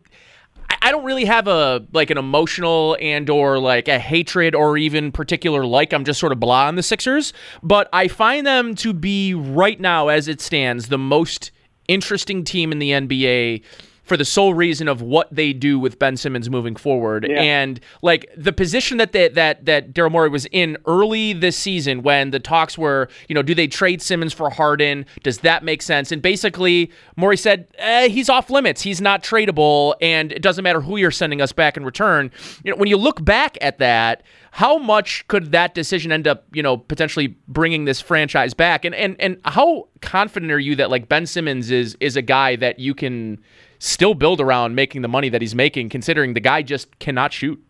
I- 0.83 0.91
don't 0.93 1.05
really 1.05 1.25
have 1.25 1.47
a 1.49 1.85
like 1.93 2.11
an 2.11 2.19
emotional 2.19 2.97
and 3.01 3.29
or 3.31 3.59
like 3.59 3.89
a 3.89 3.99
hatred 3.99 4.55
or 4.55 4.77
even 4.77 5.13
particular 5.13 5.65
like. 5.65 5.93
I'm 5.93 6.05
just 6.05 6.21
sort 6.21 6.33
of 6.33 6.41
blah 6.41 6.67
on 6.67 6.77
the 6.77 6.83
Sixers, 6.83 7.33
but 7.63 7.89
I 7.93 8.09
find 8.09 8.47
them 8.47 8.75
to 8.77 8.93
be 8.93 9.35
right 9.35 9.79
now 9.81 10.09
as 10.09 10.29
it 10.29 10.41
stands 10.41 10.89
the 10.89 10.99
most 10.99 11.51
interesting 11.89 12.45
team 12.45 12.73
in 12.73 12.79
the 12.79 12.91
NBA 12.91 13.63
for 14.11 14.17
the 14.17 14.25
sole 14.25 14.55
reason 14.55 14.89
of 14.89 15.01
what 15.01 15.33
they 15.33 15.53
do 15.53 15.79
with 15.79 16.01
Ben 16.01 16.17
Simmons 16.17 16.51
moving 16.51 16.75
forward. 16.75 17.29
Yeah. 17.31 17.41
And 17.41 17.79
like 18.03 18.29
the 18.37 18.53
position 18.53 18.97
that 18.97 19.13
they, 19.13 19.29
that 19.29 19.67
that 19.67 19.93
Daryl 19.93 20.11
Morey 20.11 20.29
was 20.29 20.47
in 20.47 20.77
early 20.85 21.33
this 21.33 21.57
season 21.57 22.03
when 22.03 22.33
the 22.33 22.41
talks 22.41 22.77
were, 22.77 23.09
you 23.29 23.37
know, 23.37 23.43
do 23.43 23.55
they 23.55 23.69
trade 23.69 24.03
Simmons 24.03 24.33
for 24.33 24.51
Harden? 24.51 25.07
Does 25.23 25.39
that 25.39 25.63
make 25.63 25.81
sense? 25.81 26.11
And 26.11 26.21
basically, 26.21 26.91
Morey 27.15 27.37
said 27.37 27.69
eh, 27.79 28.09
he's 28.09 28.29
off 28.29 28.51
limits. 28.51 28.83
He's 28.83 29.01
not 29.01 29.23
tradable, 29.23 29.95
and 30.03 30.33
it 30.33 30.43
doesn't 30.43 30.65
matter 30.65 30.81
who 30.81 30.97
you're 30.97 31.13
sending 31.13 31.41
us 31.41 31.53
back 31.53 31.77
in 31.77 31.85
return. 31.85 32.33
You 32.65 32.73
know, 32.73 32.79
when 32.79 32.89
you 32.89 32.97
look 32.97 33.25
back 33.25 33.59
at 33.61 33.79
that. 33.79 34.25
How 34.53 34.79
much 34.79 35.29
could 35.29 35.53
that 35.53 35.77
decision 35.77 36.11
end 36.11 36.27
up, 36.27 36.45
you 36.53 36.61
know, 36.61 36.77
potentially 36.77 37.37
bringing 37.47 37.85
this 37.85 38.01
franchise 38.01 38.53
back? 38.53 38.85
And 38.85 38.97
and 38.97 39.15
and 39.21 39.41
how 39.45 39.87
confident 40.01 40.51
are 40.51 40.59
you 40.59 40.75
that 40.75 40.91
like 40.91 41.09
Ben 41.09 41.25
Simmons 41.25 41.71
is 41.71 41.97
is 42.01 42.17
a 42.17 42.23
guy 42.23 42.57
that 42.57 42.81
you 42.81 42.93
can 42.93 43.39
still 43.81 44.15
build 44.15 44.41
around 44.41 44.77
making 44.77 45.03
the 45.03 45.09
money 45.09 45.29
that 45.31 45.41
he's 45.41 45.55
making, 45.55 45.89
considering 45.89 46.35
the 46.35 46.41
guy 46.41 46.63
just 46.63 46.97
cannot 47.01 47.33
shoot. 47.33 47.61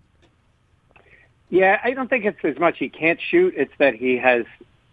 Yeah, 1.48 1.80
I 1.82 1.92
don't 1.92 2.08
think 2.10 2.26
it's 2.26 2.44
as 2.44 2.58
much 2.58 2.78
he 2.78 2.90
can't 2.90 3.18
shoot; 3.30 3.54
it's 3.56 3.72
that 3.78 3.94
he 3.94 4.18
has 4.18 4.44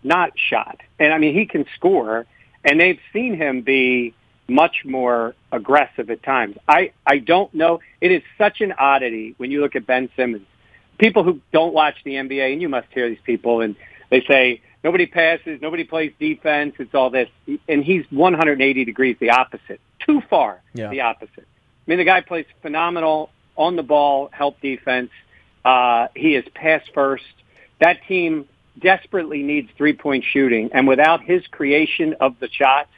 not 0.03 0.32
shot. 0.38 0.80
And 0.97 1.12
I 1.12 1.17
mean, 1.17 1.34
he 1.34 1.45
can 1.45 1.65
score, 1.75 2.25
and 2.63 2.80
they've 2.80 2.99
seen 3.12 3.36
him 3.36 3.62
be 3.62 4.13
much 4.47 4.86
more 4.86 5.36
aggressive 5.51 6.10
at 6.10 6.23
times. 6.23 6.58
I 6.67 6.93
I 7.06 7.19
don't 7.19 7.53
know. 7.53 7.82
It 7.99 8.12
is 8.12 8.23
such 8.38 8.62
an 8.62 8.71
oddity 8.71 9.36
when 9.38 9.51
you 9.51 9.62
look 9.62 9.75
at 9.75 9.86
Ben 9.86 10.10
Simmons. 10.15 10.47
People 10.97 11.23
who 11.23 11.41
don't 11.51 11.73
watch 11.73 11.95
the 12.03 12.13
NBA, 12.13 12.53
and 12.53 12.62
you 12.62 12.69
must 12.69 12.88
hear 12.91 13.08
these 13.08 13.19
people, 13.23 13.62
and 13.62 13.75
they 14.10 14.21
say 14.21 14.62
nobody 14.84 15.06
passes, 15.06 15.62
nobody 15.62 15.84
plays 15.84 16.12
defense. 16.19 16.73
It's 16.80 16.95
all 16.95 17.12
this, 17.12 17.30
and 17.67 17.84
he's 17.84 18.06
180 18.10 18.86
degrees 18.86 19.17
the 19.19 19.32
opposite. 19.32 19.80
Too 20.08 20.22
far 20.30 20.62
Yeah. 20.74 20.89
the 20.89 21.02
opposite. 21.02 21.39
I 21.39 21.91
mean, 21.91 21.98
the 21.98 22.06
guy 22.06 22.22
plays 22.22 22.46
phenomenal 22.62 23.30
on 23.56 23.76
the 23.76 23.84
ball, 23.84 24.30
help 24.32 24.60
defense. 24.62 25.10
Uh, 25.65 26.08
he 26.15 26.36
is 26.36 26.46
pass 26.54 26.82
first. 26.93 27.26
That 27.80 27.98
team 28.08 28.46
desperately 28.80 29.43
needs 29.43 29.70
three 29.78 29.93
point 29.93 30.24
shooting, 30.24 30.70
and 30.74 30.88
without 30.88 31.22
his 31.24 31.46
creation 31.48 32.15
of 32.20 32.39
the 32.39 32.48
shots, 32.50 32.89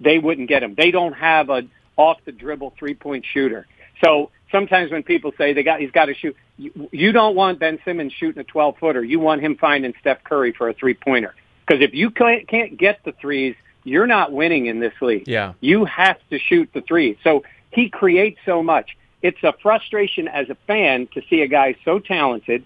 they 0.00 0.18
wouldn't 0.18 0.48
get 0.48 0.62
him. 0.62 0.74
They 0.74 0.90
don't 0.90 1.12
have 1.14 1.50
a 1.50 1.62
off 1.96 2.18
the 2.24 2.32
dribble 2.32 2.74
three 2.78 2.94
point 2.94 3.24
shooter. 3.24 3.66
So 4.04 4.30
sometimes 4.52 4.90
when 4.90 5.02
people 5.02 5.32
say 5.38 5.52
they 5.52 5.62
got 5.62 5.80
he's 5.80 5.90
got 5.90 6.06
to 6.06 6.14
shoot, 6.14 6.36
you, 6.58 6.88
you 6.92 7.12
don't 7.12 7.34
want 7.36 7.58
Ben 7.58 7.78
Simmons 7.84 8.12
shooting 8.12 8.40
a 8.40 8.44
12 8.44 8.76
footer. 8.78 9.02
You 9.04 9.20
want 9.20 9.40
him 9.42 9.56
finding 9.56 9.94
Steph 10.00 10.24
Curry 10.24 10.52
for 10.52 10.68
a 10.68 10.74
three 10.74 10.94
pointer. 10.94 11.34
Because 11.66 11.82
if 11.82 11.94
you 11.94 12.10
can't, 12.10 12.46
can't 12.46 12.76
get 12.76 13.00
the 13.04 13.12
threes, 13.12 13.56
you're 13.86 14.06
not 14.06 14.32
winning 14.32 14.66
in 14.66 14.80
this 14.80 14.94
league. 15.00 15.28
Yeah. 15.28 15.52
You 15.60 15.84
have 15.84 16.18
to 16.30 16.38
shoot 16.38 16.68
the 16.74 16.80
three. 16.80 17.18
So 17.22 17.44
he 17.70 17.88
creates 17.88 18.38
so 18.44 18.62
much. 18.62 18.96
It's 19.22 19.42
a 19.42 19.52
frustration 19.62 20.28
as 20.28 20.50
a 20.50 20.54
fan 20.66 21.08
to 21.14 21.22
see 21.30 21.42
a 21.42 21.46
guy 21.46 21.76
so 21.84 21.98
talented. 21.98 22.64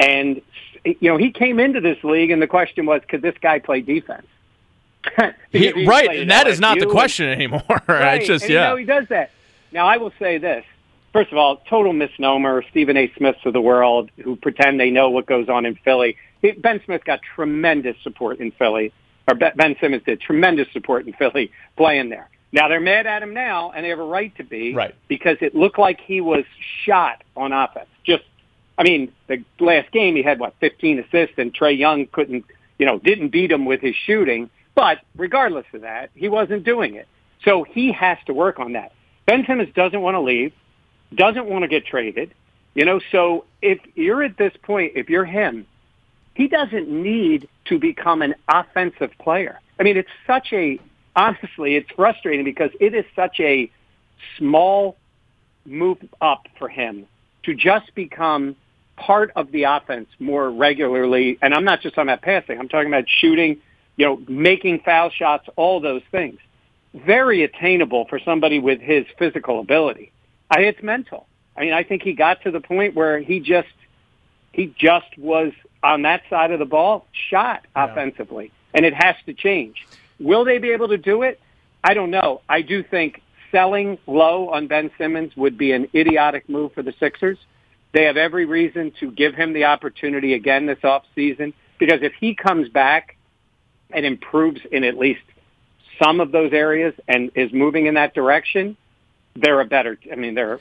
And, 0.00 0.40
you 0.84 0.96
know, 1.02 1.16
he 1.16 1.30
came 1.30 1.60
into 1.60 1.80
this 1.80 2.02
league 2.02 2.30
and 2.30 2.40
the 2.42 2.46
question 2.46 2.86
was, 2.86 3.02
could 3.08 3.22
this 3.22 3.36
guy 3.40 3.58
play 3.58 3.80
defense? 3.80 4.26
He- 5.52 5.86
right, 5.86 6.20
and 6.20 6.30
that 6.30 6.46
is 6.46 6.58
not 6.60 6.78
the 6.78 6.86
LSU 6.86 6.88
and- 6.88 6.90
question 6.92 7.28
anymore. 7.28 7.62
Right. 7.88 8.18
It's 8.18 8.26
just 8.26 8.44
and, 8.44 8.52
yeah. 8.54 8.62
You 8.64 8.70
know, 8.70 8.76
he 8.76 8.84
does 8.84 9.06
that. 9.08 9.30
Now, 9.70 9.86
I 9.86 9.98
will 9.98 10.12
say 10.18 10.38
this. 10.38 10.64
First 11.12 11.30
of 11.30 11.38
all, 11.38 11.58
total 11.68 11.92
misnomer. 11.92 12.62
Stephen 12.70 12.96
A. 12.96 13.12
Smiths 13.16 13.38
of 13.44 13.52
the 13.52 13.60
world 13.60 14.10
who 14.22 14.34
pretend 14.36 14.80
they 14.80 14.90
know 14.90 15.10
what 15.10 15.26
goes 15.26 15.48
on 15.48 15.66
in 15.66 15.74
Philly. 15.76 16.16
He- 16.42 16.52
Ben 16.52 16.80
Smith 16.84 17.04
got 17.04 17.20
tremendous 17.34 17.96
support 18.02 18.40
in 18.40 18.50
Philly, 18.52 18.92
or 19.28 19.34
Ben 19.34 19.76
Simmons 19.80 20.02
did 20.04 20.20
tremendous 20.20 20.68
support 20.72 21.06
in 21.06 21.12
Philly 21.14 21.50
playing 21.76 22.10
there. 22.10 22.28
Now 22.52 22.68
they're 22.68 22.80
mad 22.80 23.06
at 23.06 23.22
him 23.22 23.34
now, 23.34 23.72
and 23.72 23.84
they 23.84 23.88
have 23.88 23.98
a 23.98 24.04
right 24.04 24.34
to 24.36 24.44
be, 24.44 24.74
Right. 24.74 24.94
Because 25.08 25.38
it 25.40 25.54
looked 25.54 25.78
like 25.78 26.00
he 26.00 26.20
was 26.20 26.44
shot 26.84 27.24
on 27.36 27.52
offense. 27.52 27.88
Just, 28.04 28.22
I 28.78 28.84
mean, 28.84 29.12
the 29.26 29.44
last 29.58 29.90
game 29.90 30.14
he 30.14 30.22
had 30.22 30.38
what 30.38 30.54
15 30.60 31.00
assists, 31.00 31.34
and 31.38 31.52
Trae 31.52 31.76
Young 31.76 32.06
couldn't, 32.06 32.44
you 32.78 32.86
know, 32.86 32.98
didn't 32.98 33.30
beat 33.30 33.50
him 33.50 33.64
with 33.64 33.80
his 33.80 33.96
shooting. 34.06 34.50
But 34.74 34.98
regardless 35.16 35.66
of 35.72 35.82
that, 35.82 36.10
he 36.14 36.28
wasn't 36.28 36.64
doing 36.64 36.94
it. 36.94 37.08
So 37.44 37.64
he 37.64 37.92
has 37.92 38.18
to 38.26 38.34
work 38.34 38.58
on 38.58 38.72
that. 38.72 38.92
Ben 39.26 39.44
Simmons 39.46 39.72
doesn't 39.74 40.00
want 40.00 40.14
to 40.14 40.20
leave, 40.20 40.52
doesn't 41.14 41.46
want 41.46 41.62
to 41.62 41.68
get 41.68 41.86
traded. 41.86 42.34
You 42.74 42.84
know, 42.84 43.00
so 43.12 43.44
if 43.62 43.78
you're 43.94 44.22
at 44.22 44.36
this 44.36 44.52
point, 44.62 44.92
if 44.96 45.08
you're 45.08 45.24
him, 45.24 45.66
he 46.34 46.48
doesn't 46.48 46.88
need 46.88 47.48
to 47.66 47.78
become 47.78 48.22
an 48.22 48.34
offensive 48.48 49.10
player. 49.18 49.60
I 49.78 49.82
mean, 49.82 49.96
it's 49.96 50.10
such 50.26 50.52
a 50.52 50.78
honestly, 51.16 51.76
it's 51.76 51.90
frustrating 51.94 52.44
because 52.44 52.70
it 52.80 52.94
is 52.94 53.04
such 53.14 53.38
a 53.40 53.70
small 54.38 54.96
move 55.64 55.98
up 56.20 56.46
for 56.58 56.68
him 56.68 57.06
to 57.44 57.54
just 57.54 57.94
become 57.94 58.56
part 58.96 59.32
of 59.36 59.50
the 59.52 59.64
offense 59.64 60.08
more 60.18 60.50
regularly. 60.50 61.38
And 61.42 61.54
I'm 61.54 61.64
not 61.64 61.80
just 61.80 61.94
talking 61.94 62.08
about 62.08 62.22
passing. 62.22 62.58
I'm 62.58 62.68
talking 62.68 62.88
about 62.88 63.04
shooting, 63.08 63.58
you 63.96 64.06
know, 64.06 64.22
making 64.28 64.80
foul 64.80 65.10
shots, 65.10 65.48
all 65.56 65.80
those 65.80 66.02
things. 66.10 66.38
Very 66.94 67.42
attainable 67.42 68.06
for 68.08 68.20
somebody 68.20 68.58
with 68.58 68.80
his 68.80 69.04
physical 69.18 69.60
ability. 69.60 70.12
I, 70.50 70.60
it's 70.60 70.82
mental. 70.82 71.26
I 71.56 71.62
mean, 71.62 71.72
I 71.72 71.82
think 71.82 72.02
he 72.02 72.12
got 72.12 72.42
to 72.42 72.50
the 72.50 72.60
point 72.60 72.94
where 72.94 73.18
he 73.18 73.40
just 73.40 73.68
he 74.52 74.72
just 74.78 75.18
was 75.18 75.52
on 75.84 76.02
that 76.02 76.22
side 76.30 76.50
of 76.50 76.58
the 76.58 76.64
ball 76.64 77.06
shot 77.12 77.66
offensively, 77.76 78.50
and 78.72 78.84
it 78.86 78.94
has 78.94 79.14
to 79.26 79.34
change. 79.34 79.86
Will 80.18 80.44
they 80.44 80.58
be 80.58 80.70
able 80.70 80.88
to 80.88 80.96
do 80.96 81.22
it? 81.22 81.38
I 81.84 81.92
don't 81.92 82.10
know. 82.10 82.40
I 82.48 82.62
do 82.62 82.82
think 82.82 83.22
selling 83.52 83.98
low 84.06 84.48
on 84.48 84.66
Ben 84.66 84.90
Simmons 84.96 85.36
would 85.36 85.58
be 85.58 85.72
an 85.72 85.88
idiotic 85.94 86.48
move 86.48 86.72
for 86.72 86.82
the 86.82 86.94
Sixers. 86.98 87.38
They 87.92 88.04
have 88.04 88.16
every 88.16 88.46
reason 88.46 88.92
to 88.98 89.10
give 89.12 89.34
him 89.34 89.52
the 89.52 89.64
opportunity 89.66 90.32
again 90.32 90.66
this 90.66 90.78
offseason 90.78 91.52
because 91.78 92.00
if 92.02 92.14
he 92.14 92.34
comes 92.34 92.68
back 92.70 93.16
and 93.90 94.06
improves 94.06 94.60
in 94.72 94.82
at 94.82 94.96
least 94.96 95.22
some 96.02 96.20
of 96.20 96.32
those 96.32 96.52
areas 96.52 96.94
and 97.06 97.30
is 97.34 97.52
moving 97.52 97.86
in 97.86 97.94
that 97.94 98.14
direction, 98.14 98.76
they're 99.36 99.60
a 99.60 99.64
better. 99.64 99.98
I 100.10 100.16
mean, 100.16 100.34
they're 100.34 100.58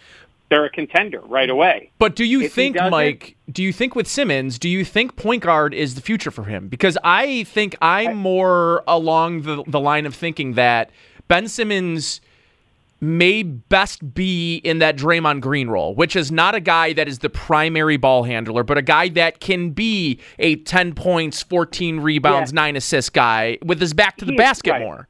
they're 0.54 0.66
a 0.66 0.70
contender 0.70 1.20
right 1.22 1.50
away. 1.50 1.90
But 1.98 2.16
do 2.16 2.24
you 2.24 2.42
If 2.42 2.54
think, 2.54 2.76
Mike? 2.76 3.36
Do 3.52 3.64
you 3.64 3.74
think 3.74 3.96
with 3.96 4.08
Simmons? 4.08 4.60
Do 4.60 4.70
you 4.70 4.86
think 4.86 5.16
point 5.16 5.42
guard 5.42 5.74
is 5.74 5.96
the 5.96 6.02
future 6.02 6.30
for 6.30 6.44
him? 6.44 6.68
Because 6.68 6.96
I 7.04 7.44
think 7.46 7.76
I'm 7.82 8.16
more 8.16 8.84
along 8.88 9.42
the 9.42 9.64
the 9.66 9.80
line 9.80 10.06
of 10.06 10.14
thinking 10.14 10.54
that 10.54 10.92
Ben 11.28 11.48
Simmons 11.48 12.22
may 13.02 13.42
best 13.44 14.14
be 14.14 14.58
in 14.58 14.78
that 14.80 14.96
Draymond 14.96 15.42
Green 15.42 15.68
role, 15.70 15.94
which 15.96 16.16
is 16.16 16.32
not 16.32 16.54
a 16.56 16.60
guy 16.62 16.94
that 16.94 17.08
is 17.08 17.20
the 17.20 17.30
primary 17.30 17.98
ball 17.98 18.24
handler, 18.24 18.64
but 18.64 18.78
a 18.78 18.82
guy 18.84 19.10
that 19.10 19.40
can 19.42 19.72
be 19.72 20.20
a 20.40 20.56
10 20.58 20.94
points, 20.94 21.42
14 21.42 22.00
rebounds, 22.00 22.52
Yeah. 22.54 22.56
9 22.62 22.76
assists 22.78 23.10
guy 23.10 23.58
with 23.66 23.82
his 23.82 23.94
back 23.94 24.16
to 24.18 24.26
the 24.26 24.32
He- 24.34 24.38
basket 24.38 24.72
right. 24.72 24.82
more. 24.82 25.08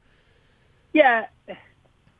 Yeah, 0.92 1.26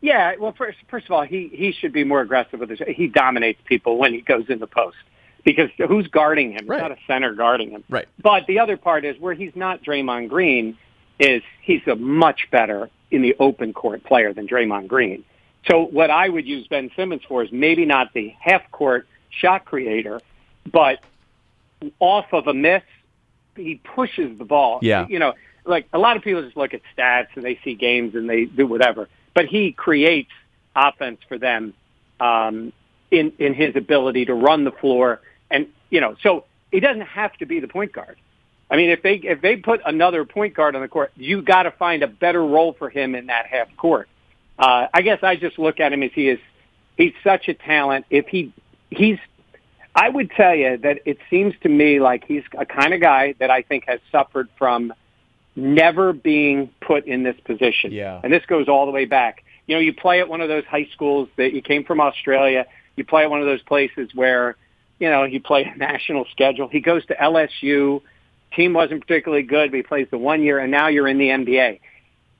yeah. 0.04 0.34
Well, 0.38 0.52
first, 0.52 0.76
first 0.90 1.06
of 1.06 1.12
all, 1.12 1.22
he 1.22 1.50
he 1.52 1.72
should 1.72 1.92
be 1.92 2.04
more 2.04 2.20
aggressive 2.20 2.60
with 2.60 2.68
his. 2.68 2.80
He 2.86 3.06
dominates 3.08 3.58
people 3.64 3.96
when 3.96 4.12
he 4.12 4.20
goes 4.20 4.44
in 4.50 4.58
the 4.58 4.66
post 4.66 4.98
because 5.44 5.70
who's 5.88 6.06
guarding 6.08 6.52
him? 6.52 6.66
Right. 6.66 6.82
Not 6.82 6.92
a 6.92 6.98
center 7.06 7.32
guarding 7.32 7.70
him. 7.70 7.84
Right. 7.88 8.06
But 8.22 8.46
the 8.46 8.58
other 8.58 8.76
part 8.76 9.06
is 9.06 9.18
where 9.18 9.32
he's 9.32 9.56
not 9.56 9.82
Draymond 9.82 10.28
Green 10.28 10.76
is 11.18 11.42
he's 11.62 11.80
a 11.86 11.96
much 11.96 12.48
better 12.50 12.90
in 13.10 13.22
the 13.22 13.34
open 13.38 13.72
court 13.72 14.04
player 14.04 14.34
than 14.34 14.46
Draymond 14.46 14.88
Green. 14.88 15.24
So 15.70 15.86
what 15.86 16.10
I 16.10 16.28
would 16.28 16.46
use 16.46 16.66
Ben 16.66 16.90
Simmons 16.94 17.22
for 17.26 17.42
is 17.42 17.50
maybe 17.50 17.86
not 17.86 18.12
the 18.12 18.34
half 18.38 18.70
court 18.70 19.06
shot 19.30 19.64
creator, 19.64 20.20
but 20.70 20.98
off 21.98 22.26
of 22.32 22.46
a 22.46 22.52
miss, 22.52 22.82
he 23.56 23.80
pushes 23.82 24.36
the 24.36 24.44
ball. 24.44 24.80
Yeah. 24.82 25.06
You 25.08 25.18
know, 25.18 25.32
like 25.64 25.88
a 25.94 25.98
lot 25.98 26.18
of 26.18 26.22
people 26.22 26.42
just 26.42 26.58
look 26.58 26.74
at 26.74 26.82
stats 26.94 27.28
and 27.36 27.44
they 27.44 27.58
see 27.64 27.74
games 27.74 28.14
and 28.14 28.28
they 28.28 28.44
do 28.44 28.66
whatever, 28.66 29.08
but 29.34 29.46
he 29.46 29.72
creates 29.72 30.30
offense 30.74 31.18
for 31.28 31.38
them 31.38 31.74
um, 32.20 32.72
in 33.10 33.32
in 33.38 33.54
his 33.54 33.76
ability 33.76 34.26
to 34.26 34.34
run 34.34 34.64
the 34.64 34.72
floor, 34.72 35.20
and 35.50 35.68
you 35.90 36.00
know, 36.00 36.16
so 36.22 36.44
he 36.70 36.80
doesn't 36.80 37.02
have 37.02 37.36
to 37.38 37.46
be 37.46 37.60
the 37.60 37.68
point 37.68 37.92
guard. 37.92 38.16
I 38.70 38.76
mean, 38.76 38.90
if 38.90 39.02
they 39.02 39.14
if 39.16 39.40
they 39.40 39.56
put 39.56 39.80
another 39.84 40.24
point 40.24 40.54
guard 40.54 40.74
on 40.74 40.82
the 40.82 40.88
court, 40.88 41.12
you 41.16 41.42
got 41.42 41.64
to 41.64 41.70
find 41.70 42.02
a 42.02 42.08
better 42.08 42.44
role 42.44 42.72
for 42.72 42.88
him 42.88 43.14
in 43.14 43.26
that 43.26 43.46
half 43.46 43.68
court. 43.76 44.08
Uh, 44.58 44.86
I 44.92 45.02
guess 45.02 45.22
I 45.22 45.36
just 45.36 45.58
look 45.58 45.80
at 45.80 45.92
him 45.92 46.02
as 46.02 46.12
he 46.14 46.28
is. 46.28 46.38
He's 46.96 47.12
such 47.22 47.48
a 47.48 47.54
talent. 47.54 48.06
If 48.10 48.28
he 48.28 48.52
he's, 48.90 49.18
I 49.94 50.08
would 50.08 50.30
tell 50.30 50.54
you 50.54 50.76
that 50.78 51.00
it 51.04 51.18
seems 51.28 51.54
to 51.62 51.68
me 51.68 52.00
like 52.00 52.24
he's 52.24 52.44
a 52.56 52.64
kind 52.64 52.94
of 52.94 53.00
guy 53.00 53.34
that 53.38 53.50
I 53.50 53.62
think 53.62 53.84
has 53.86 54.00
suffered 54.10 54.48
from 54.58 54.92
never 55.56 56.12
being 56.12 56.70
put 56.80 57.06
in 57.06 57.22
this 57.22 57.36
position. 57.44 57.92
Yeah. 57.92 58.20
And 58.22 58.32
this 58.32 58.44
goes 58.46 58.68
all 58.68 58.86
the 58.86 58.92
way 58.92 59.04
back. 59.04 59.44
You 59.66 59.76
know, 59.76 59.80
you 59.80 59.94
play 59.94 60.20
at 60.20 60.28
one 60.28 60.40
of 60.40 60.48
those 60.48 60.64
high 60.64 60.88
schools 60.92 61.28
that 61.36 61.52
you 61.52 61.62
came 61.62 61.84
from 61.84 62.00
Australia. 62.00 62.66
You 62.96 63.04
play 63.04 63.22
at 63.22 63.30
one 63.30 63.40
of 63.40 63.46
those 63.46 63.62
places 63.62 64.10
where, 64.14 64.56
you 64.98 65.10
know, 65.10 65.24
you 65.24 65.40
play 65.40 65.64
a 65.74 65.76
national 65.76 66.26
schedule. 66.32 66.68
He 66.68 66.80
goes 66.80 67.04
to 67.06 67.14
LSU. 67.14 68.02
Team 68.54 68.72
wasn't 68.72 69.00
particularly 69.00 69.44
good, 69.44 69.70
but 69.70 69.76
he 69.76 69.82
plays 69.82 70.06
the 70.10 70.18
one 70.18 70.42
year, 70.42 70.58
and 70.58 70.70
now 70.70 70.88
you're 70.88 71.08
in 71.08 71.18
the 71.18 71.28
NBA. 71.28 71.80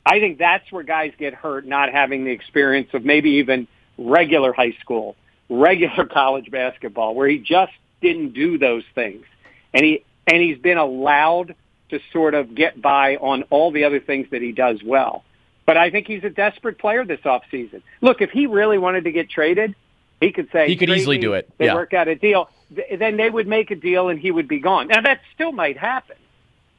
I 0.06 0.20
think 0.20 0.38
that's 0.38 0.70
where 0.70 0.82
guys 0.82 1.12
get 1.18 1.34
hurt, 1.34 1.66
not 1.66 1.90
having 1.90 2.24
the 2.24 2.30
experience 2.30 2.90
of 2.92 3.04
maybe 3.04 3.30
even 3.30 3.66
regular 3.96 4.52
high 4.52 4.76
school, 4.80 5.16
regular 5.48 6.04
college 6.12 6.50
basketball, 6.50 7.14
where 7.14 7.26
he 7.26 7.38
just 7.38 7.72
didn't 8.00 8.34
do 8.34 8.58
those 8.58 8.84
things, 8.94 9.24
and 9.72 9.84
he 9.84 10.04
and 10.26 10.40
he's 10.40 10.58
been 10.58 10.78
allowed 10.78 11.54
to 11.90 12.00
sort 12.12 12.34
of 12.34 12.54
get 12.54 12.80
by 12.80 13.16
on 13.16 13.42
all 13.50 13.70
the 13.70 13.84
other 13.84 14.00
things 14.00 14.26
that 14.30 14.42
he 14.42 14.52
does 14.52 14.82
well. 14.82 15.24
But 15.66 15.76
I 15.76 15.90
think 15.90 16.06
he's 16.06 16.24
a 16.24 16.30
desperate 16.30 16.78
player 16.78 17.04
this 17.04 17.20
offseason. 17.20 17.82
Look, 18.00 18.20
if 18.20 18.30
he 18.30 18.46
really 18.46 18.78
wanted 18.78 19.04
to 19.04 19.12
get 19.12 19.30
traded, 19.30 19.74
he 20.20 20.32
could 20.32 20.48
say 20.52 20.66
He 20.68 20.76
could 20.76 20.90
easily 20.90 21.16
me," 21.16 21.22
do 21.22 21.32
it. 21.34 21.50
They 21.58 21.66
Yeah. 21.66 21.74
work 21.74 21.94
out 21.94 22.08
a 22.08 22.14
deal. 22.14 22.50
Th- 22.74 22.98
Then 22.98 23.16
they 23.16 23.30
would 23.30 23.46
make 23.46 23.70
a 23.70 23.74
deal, 23.74 24.08
and 24.08 24.18
he 24.18 24.30
would 24.30 24.48
be 24.48 24.58
gone. 24.60 24.88
Now 24.88 25.00
that 25.02 25.20
still 25.34 25.52
might 25.52 25.76
happen, 25.76 26.16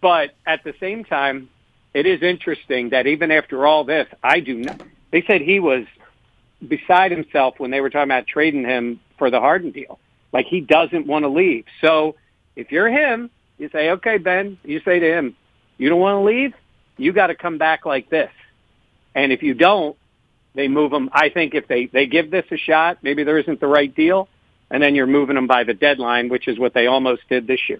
but 0.01 0.31
at 0.45 0.63
the 0.63 0.73
same 0.79 1.03
time, 1.03 1.49
it 1.93 2.05
is 2.05 2.21
interesting 2.21 2.89
that 2.89 3.07
even 3.07 3.31
after 3.31 3.65
all 3.65 3.83
this, 3.83 4.07
I 4.23 4.39
do 4.39 4.55
not. 4.55 4.81
They 5.11 5.21
said 5.23 5.41
he 5.41 5.59
was 5.59 5.85
beside 6.67 7.11
himself 7.11 7.59
when 7.59 7.71
they 7.71 7.81
were 7.81 7.89
talking 7.89 8.11
about 8.11 8.27
trading 8.27 8.63
him 8.65 8.99
for 9.17 9.29
the 9.29 9.39
Harden 9.39 9.71
deal. 9.71 9.99
Like 10.31 10.47
he 10.47 10.61
doesn't 10.61 11.07
want 11.07 11.23
to 11.23 11.29
leave. 11.29 11.65
So 11.81 12.15
if 12.55 12.71
you're 12.71 12.89
him, 12.89 13.29
you 13.57 13.69
say, 13.69 13.91
okay, 13.91 14.17
Ben, 14.17 14.57
you 14.63 14.81
say 14.83 14.99
to 14.99 15.07
him, 15.07 15.35
you 15.77 15.89
don't 15.89 15.99
want 15.99 16.15
to 16.15 16.25
leave. 16.25 16.53
You 16.97 17.13
got 17.13 17.27
to 17.27 17.35
come 17.35 17.57
back 17.57 17.85
like 17.85 18.09
this. 18.09 18.31
And 19.13 19.31
if 19.31 19.43
you 19.43 19.53
don't, 19.53 19.97
they 20.53 20.67
move 20.67 20.91
him. 20.91 21.09
I 21.13 21.29
think 21.29 21.53
if 21.53 21.67
they, 21.67 21.87
they 21.87 22.05
give 22.05 22.31
this 22.31 22.45
a 22.51 22.57
shot, 22.57 22.99
maybe 23.01 23.23
there 23.23 23.37
isn't 23.37 23.59
the 23.59 23.67
right 23.67 23.93
deal. 23.93 24.29
And 24.71 24.81
then 24.81 24.95
you're 24.95 25.07
moving 25.07 25.35
them 25.35 25.47
by 25.47 25.63
the 25.63 25.73
deadline, 25.73 26.29
which 26.29 26.47
is 26.47 26.57
what 26.57 26.73
they 26.73 26.87
almost 26.87 27.21
did 27.29 27.45
this 27.45 27.59
year. 27.69 27.79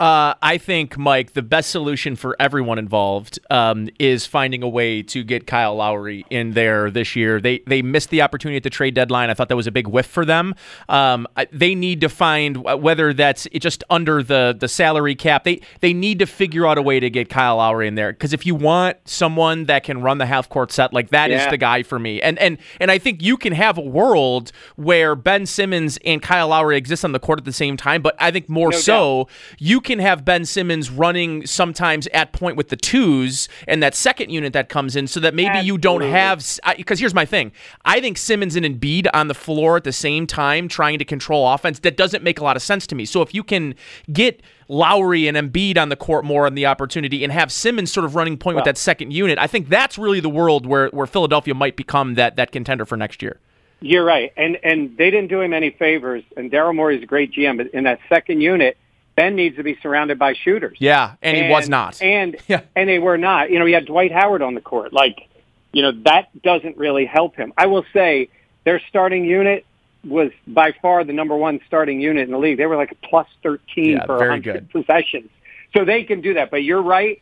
Uh, 0.00 0.32
I 0.40 0.56
think, 0.56 0.96
Mike, 0.96 1.34
the 1.34 1.42
best 1.42 1.68
solution 1.70 2.16
for 2.16 2.34
everyone 2.40 2.78
involved 2.78 3.38
um, 3.50 3.90
is 3.98 4.24
finding 4.24 4.62
a 4.62 4.68
way 4.68 5.02
to 5.02 5.22
get 5.22 5.46
Kyle 5.46 5.76
Lowry 5.76 6.24
in 6.30 6.52
there 6.52 6.90
this 6.90 7.14
year. 7.14 7.38
They 7.38 7.58
they 7.66 7.82
missed 7.82 8.08
the 8.08 8.22
opportunity 8.22 8.56
at 8.56 8.62
the 8.62 8.70
trade 8.70 8.94
deadline. 8.94 9.28
I 9.28 9.34
thought 9.34 9.50
that 9.50 9.56
was 9.56 9.66
a 9.66 9.70
big 9.70 9.86
whiff 9.86 10.06
for 10.06 10.24
them. 10.24 10.54
Um, 10.88 11.26
I- 11.36 11.48
they 11.52 11.74
need 11.74 12.00
to 12.00 12.08
find 12.08 12.66
uh, 12.66 12.78
whether 12.78 13.12
that's 13.12 13.46
just 13.52 13.84
under 13.90 14.22
the 14.22 14.56
the 14.58 14.68
salary 14.68 15.14
cap. 15.14 15.44
They 15.44 15.60
they 15.80 15.92
need 15.92 16.18
to 16.20 16.26
figure 16.26 16.66
out 16.66 16.78
a 16.78 16.82
way 16.82 16.98
to 16.98 17.10
get 17.10 17.28
Kyle 17.28 17.56
Lowry 17.56 17.86
in 17.86 17.94
there 17.94 18.12
because 18.12 18.32
if 18.32 18.46
you 18.46 18.54
want 18.54 18.96
someone 19.06 19.66
that 19.66 19.84
can 19.84 20.00
run 20.00 20.16
the 20.16 20.24
half 20.26 20.48
court 20.48 20.72
set, 20.72 20.94
like 20.94 21.10
that 21.10 21.30
is 21.30 21.42
Yeah. 21.42 21.50
the 21.50 21.58
guy 21.58 21.82
for 21.82 21.98
me. 21.98 22.22
And 22.22 22.38
and 22.38 22.56
and 22.80 22.90
I 22.90 22.96
think 22.96 23.20
you 23.22 23.36
can 23.36 23.52
have 23.52 23.76
a 23.76 23.82
world 23.82 24.50
where 24.76 25.14
Ben 25.14 25.44
Simmons 25.44 25.98
and 26.06 26.22
Kyle 26.22 26.48
Lowry 26.48 26.78
exist 26.78 27.04
on 27.04 27.12
the 27.12 27.20
court 27.20 27.38
at 27.38 27.44
the 27.44 27.52
same 27.52 27.76
time. 27.76 28.00
But 28.00 28.14
I 28.18 28.30
think 28.30 28.48
more 28.48 28.70
No 28.70 28.78
so, 28.78 29.28
you 29.58 29.82
can 29.82 29.89
have 29.98 30.24
Ben 30.24 30.44
Simmons 30.44 30.90
running 30.90 31.46
sometimes 31.46 32.06
at 32.08 32.32
point 32.32 32.56
with 32.56 32.68
the 32.68 32.76
twos 32.76 33.48
and 33.66 33.82
that 33.82 33.94
second 33.94 34.30
unit 34.30 34.52
that 34.52 34.68
comes 34.68 34.96
in, 34.96 35.06
so 35.06 35.20
that 35.20 35.34
maybe 35.34 35.58
you 35.58 35.76
don't 35.76 36.02
have. 36.02 36.44
Because 36.76 37.00
here's 37.00 37.14
my 37.14 37.24
thing: 37.24 37.52
I 37.84 38.00
think 38.00 38.16
Simmons 38.16 38.56
and 38.56 38.64
Embiid 38.64 39.08
on 39.12 39.28
the 39.28 39.34
floor 39.34 39.76
at 39.76 39.84
the 39.84 39.92
same 39.92 40.26
time 40.26 40.68
trying 40.68 40.98
to 40.98 41.04
control 41.04 41.52
offense 41.52 41.80
that 41.80 41.96
doesn't 41.96 42.22
make 42.22 42.38
a 42.38 42.44
lot 42.44 42.56
of 42.56 42.62
sense 42.62 42.86
to 42.88 42.94
me. 42.94 43.04
So 43.04 43.22
if 43.22 43.34
you 43.34 43.42
can 43.42 43.74
get 44.12 44.42
Lowry 44.68 45.26
and 45.26 45.36
Embiid 45.36 45.76
on 45.76 45.88
the 45.88 45.96
court 45.96 46.24
more 46.24 46.46
on 46.46 46.54
the 46.54 46.66
opportunity 46.66 47.24
and 47.24 47.32
have 47.32 47.50
Simmons 47.50 47.92
sort 47.92 48.04
of 48.04 48.14
running 48.14 48.36
point 48.36 48.54
with 48.54 48.64
that 48.64 48.78
second 48.78 49.12
unit, 49.12 49.38
I 49.38 49.48
think 49.48 49.68
that's 49.68 49.98
really 49.98 50.20
the 50.20 50.30
world 50.30 50.64
where 50.66 50.88
where 50.88 51.06
Philadelphia 51.06 51.54
might 51.54 51.76
become 51.76 52.14
that 52.14 52.36
that 52.36 52.52
contender 52.52 52.84
for 52.84 52.96
next 52.96 53.22
year. 53.22 53.38
You're 53.80 54.04
right, 54.04 54.32
and 54.36 54.58
and 54.62 54.96
they 54.96 55.10
didn't 55.10 55.28
do 55.28 55.40
him 55.40 55.54
any 55.54 55.70
favors. 55.70 56.22
And 56.36 56.50
Daryl 56.50 56.74
Morey 56.74 56.98
is 56.98 57.02
a 57.02 57.06
great 57.06 57.32
GM, 57.32 57.56
but 57.56 57.68
in 57.68 57.84
that 57.84 57.98
second 58.08 58.42
unit, 58.42 58.76
Ben 59.20 59.36
needs 59.36 59.56
to 59.56 59.62
be 59.62 59.76
surrounded 59.82 60.18
by 60.18 60.32
shooters. 60.32 60.78
Yeah, 60.80 61.14
and, 61.20 61.36
he 61.36 61.50
was 61.50 61.68
not. 61.68 62.00
and 62.00 62.36
Yeah. 62.48 62.62
and 62.74 62.88
they 62.88 62.98
were 62.98 63.18
not. 63.18 63.50
You 63.50 63.58
know, 63.58 63.66
he 63.66 63.72
had 63.74 63.84
Dwight 63.84 64.12
Howard 64.12 64.40
on 64.40 64.54
the 64.54 64.62
court. 64.62 64.94
Like, 64.94 65.28
you 65.72 65.82
know, 65.82 65.92
that 66.04 66.30
doesn't 66.42 66.78
really 66.78 67.04
help 67.04 67.36
him. 67.36 67.52
I 67.58 67.66
will 67.66 67.84
say 67.92 68.30
their 68.64 68.80
starting 68.88 69.26
unit 69.26 69.66
was 70.08 70.30
by 70.46 70.72
far 70.80 71.04
the 71.04 71.12
number 71.12 71.36
one 71.36 71.60
starting 71.66 72.00
unit 72.00 72.24
in 72.24 72.30
the 72.30 72.38
league. 72.38 72.56
They 72.56 72.64
were 72.64 72.76
like 72.76 72.96
plus 73.02 73.26
thirteen 73.42 73.98
Yeah, 73.98 74.06
for 74.06 74.16
very 74.16 74.40
100 74.40 74.70
possessions, 74.70 75.28
so 75.74 75.84
they 75.84 76.04
can 76.04 76.22
do 76.22 76.34
that. 76.34 76.50
But 76.50 76.64
you're 76.64 76.82
right, 76.82 77.20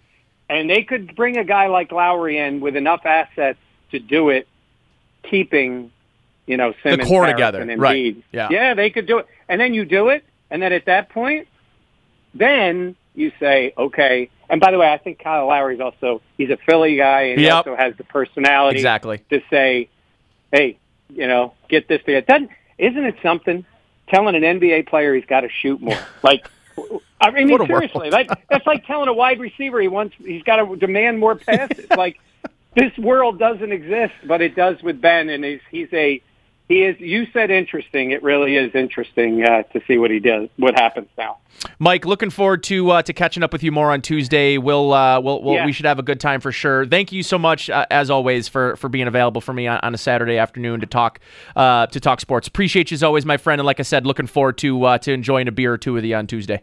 and 0.49 0.71
they 0.71 0.85
could 0.85 1.17
bring 1.17 1.37
a 1.37 1.45
guy 1.45 1.67
like 1.67 1.91
Lowry 1.91 2.39
in 2.39 2.61
with 2.61 2.77
enough 2.77 3.05
assets 3.05 3.59
to 3.91 3.99
do 3.99 4.29
it, 4.29 4.47
keeping. 5.25 5.91
You 6.47 6.57
know, 6.57 6.73
Simmons, 6.83 7.07
core 7.07 7.25
Harris, 7.25 7.35
together, 7.35 7.61
and 7.61 7.79
right. 7.79 8.17
Yeah. 8.33 8.49
yeah, 8.51 8.73
they 8.73 8.89
could 8.89 9.07
do 9.07 9.19
it, 9.19 9.27
and 9.51 9.61
then 9.61 9.75
you 9.75 9.85
do 9.85 10.09
it, 10.09 10.25
and 10.51 10.63
then 10.63 10.73
at 10.73 10.87
that 10.87 11.11
point, 11.11 11.47
then 12.35 12.97
you 13.15 13.33
say, 13.41 13.73
okay. 13.77 14.31
And 14.49 14.61
by 14.61 14.71
the 14.71 14.79
way, 14.79 14.91
I 14.91 14.99
think 14.99 15.19
Kyle 15.19 15.47
Lowry's 15.47 15.81
also 15.81 16.23
he's 16.37 16.51
a 16.51 16.57
Philly 16.57 16.97
guy, 16.97 17.23
and 17.23 17.41
he 17.41 17.51
also 17.51 17.77
has 17.77 17.97
the 17.97 18.05
personality 18.05 18.79
Exactly. 18.79 19.21
to 19.31 19.43
say, 19.51 19.89
hey, 20.53 20.79
you 21.11 21.27
know, 21.27 21.55
get 21.69 21.89
this 21.89 22.01
together. 22.01 22.27
Doesn't 22.27 22.51
isn't 22.79 23.05
it 23.05 23.17
something 23.23 23.65
telling 24.09 24.35
an 24.35 24.43
NBA 24.43 24.89
player 24.89 25.15
he's 25.15 25.27
got 25.27 25.41
to 25.41 25.49
shoot 25.51 25.81
more? 25.81 25.99
Like, 26.23 26.49
I 27.21 27.31
mean, 27.31 27.49
seriously, 27.67 28.11
like 28.11 28.31
that's 28.49 28.67
like 28.67 28.87
telling 28.87 29.09
a 29.09 29.13
wide 29.13 29.41
receiver 29.41 29.81
he 29.81 29.89
wants 29.89 30.15
he's 30.19 30.43
got 30.45 30.57
to 30.57 30.77
demand 30.77 31.19
more 31.19 31.35
passes. 31.35 31.87
like 31.97 32.19
this 32.75 32.97
world 32.97 33.39
doesn't 33.39 33.73
exist, 33.73 34.15
but 34.25 34.41
it 34.41 34.55
does 34.55 34.81
with 34.83 35.01
Ben, 35.01 35.29
and 35.29 35.45
he's 35.45 35.61
he's 35.71 35.89
a 35.93 36.23
he 36.69 36.83
is. 36.85 37.01
You 37.01 37.27
said 37.33 37.51
interesting. 37.51 38.11
It 38.11 38.23
really 38.23 38.57
is 38.57 38.75
interesting 38.75 39.43
uh, 39.45 39.63
to 39.73 39.81
see 39.87 39.99
what 39.99 40.11
he 40.11 40.19
does, 40.21 40.49
what 40.57 40.75
happens 40.75 41.09
now. 41.17 41.39
Mike, 41.79 42.05
looking 42.05 42.31
forward 42.31 42.63
to 42.65 42.91
uh, 42.91 43.03
to 43.03 43.13
catching 43.13 43.43
up 43.43 43.53
with 43.53 43.63
you 43.63 43.73
more 43.73 43.91
on 43.91 44.01
Tuesday. 44.01 44.59
We'll, 44.59 44.93
uh, 44.93 45.21
we'll, 45.21 45.43
we'll 45.43 45.55
Yeah. 45.55 45.67
we 45.67 45.73
should 45.73 45.87
have 45.87 45.99
a 45.99 46.03
good 46.03 46.21
time 46.21 46.41
for 46.41 46.53
sure. 46.53 46.87
Thank 46.87 47.11
you 47.11 47.23
so 47.23 47.39
much, 47.39 47.69
uh, 47.69 47.87
as 47.91 48.11
always, 48.11 48.47
for 48.49 48.77
for 48.77 48.89
being 48.89 49.09
available 49.09 49.41
for 49.41 49.53
me 49.53 49.67
on, 49.67 49.81
on 49.83 49.95
a 49.95 49.99
Saturday 49.99 50.37
afternoon 50.39 50.81
to 50.81 50.87
talk 50.87 51.21
uh, 51.57 51.87
to 51.87 51.99
talk 52.01 52.21
sports. 52.21 52.47
Appreciate 52.47 52.91
you 52.91 52.95
as 52.95 53.03
always, 53.03 53.25
my 53.25 53.37
friend. 53.39 53.61
And 53.61 53.67
like 53.67 53.81
I 53.81 53.85
said, 53.85 54.07
looking 54.07 54.27
forward 54.27 54.59
to 54.59 54.85
uh, 54.85 54.99
to 54.99 55.13
enjoying 55.13 55.49
a 55.49 55.53
beer 55.53 55.73
or 55.73 55.79
two 55.79 55.95
with 55.95 56.05
you 56.05 56.15
on 56.15 56.27
Tuesday. 56.27 56.63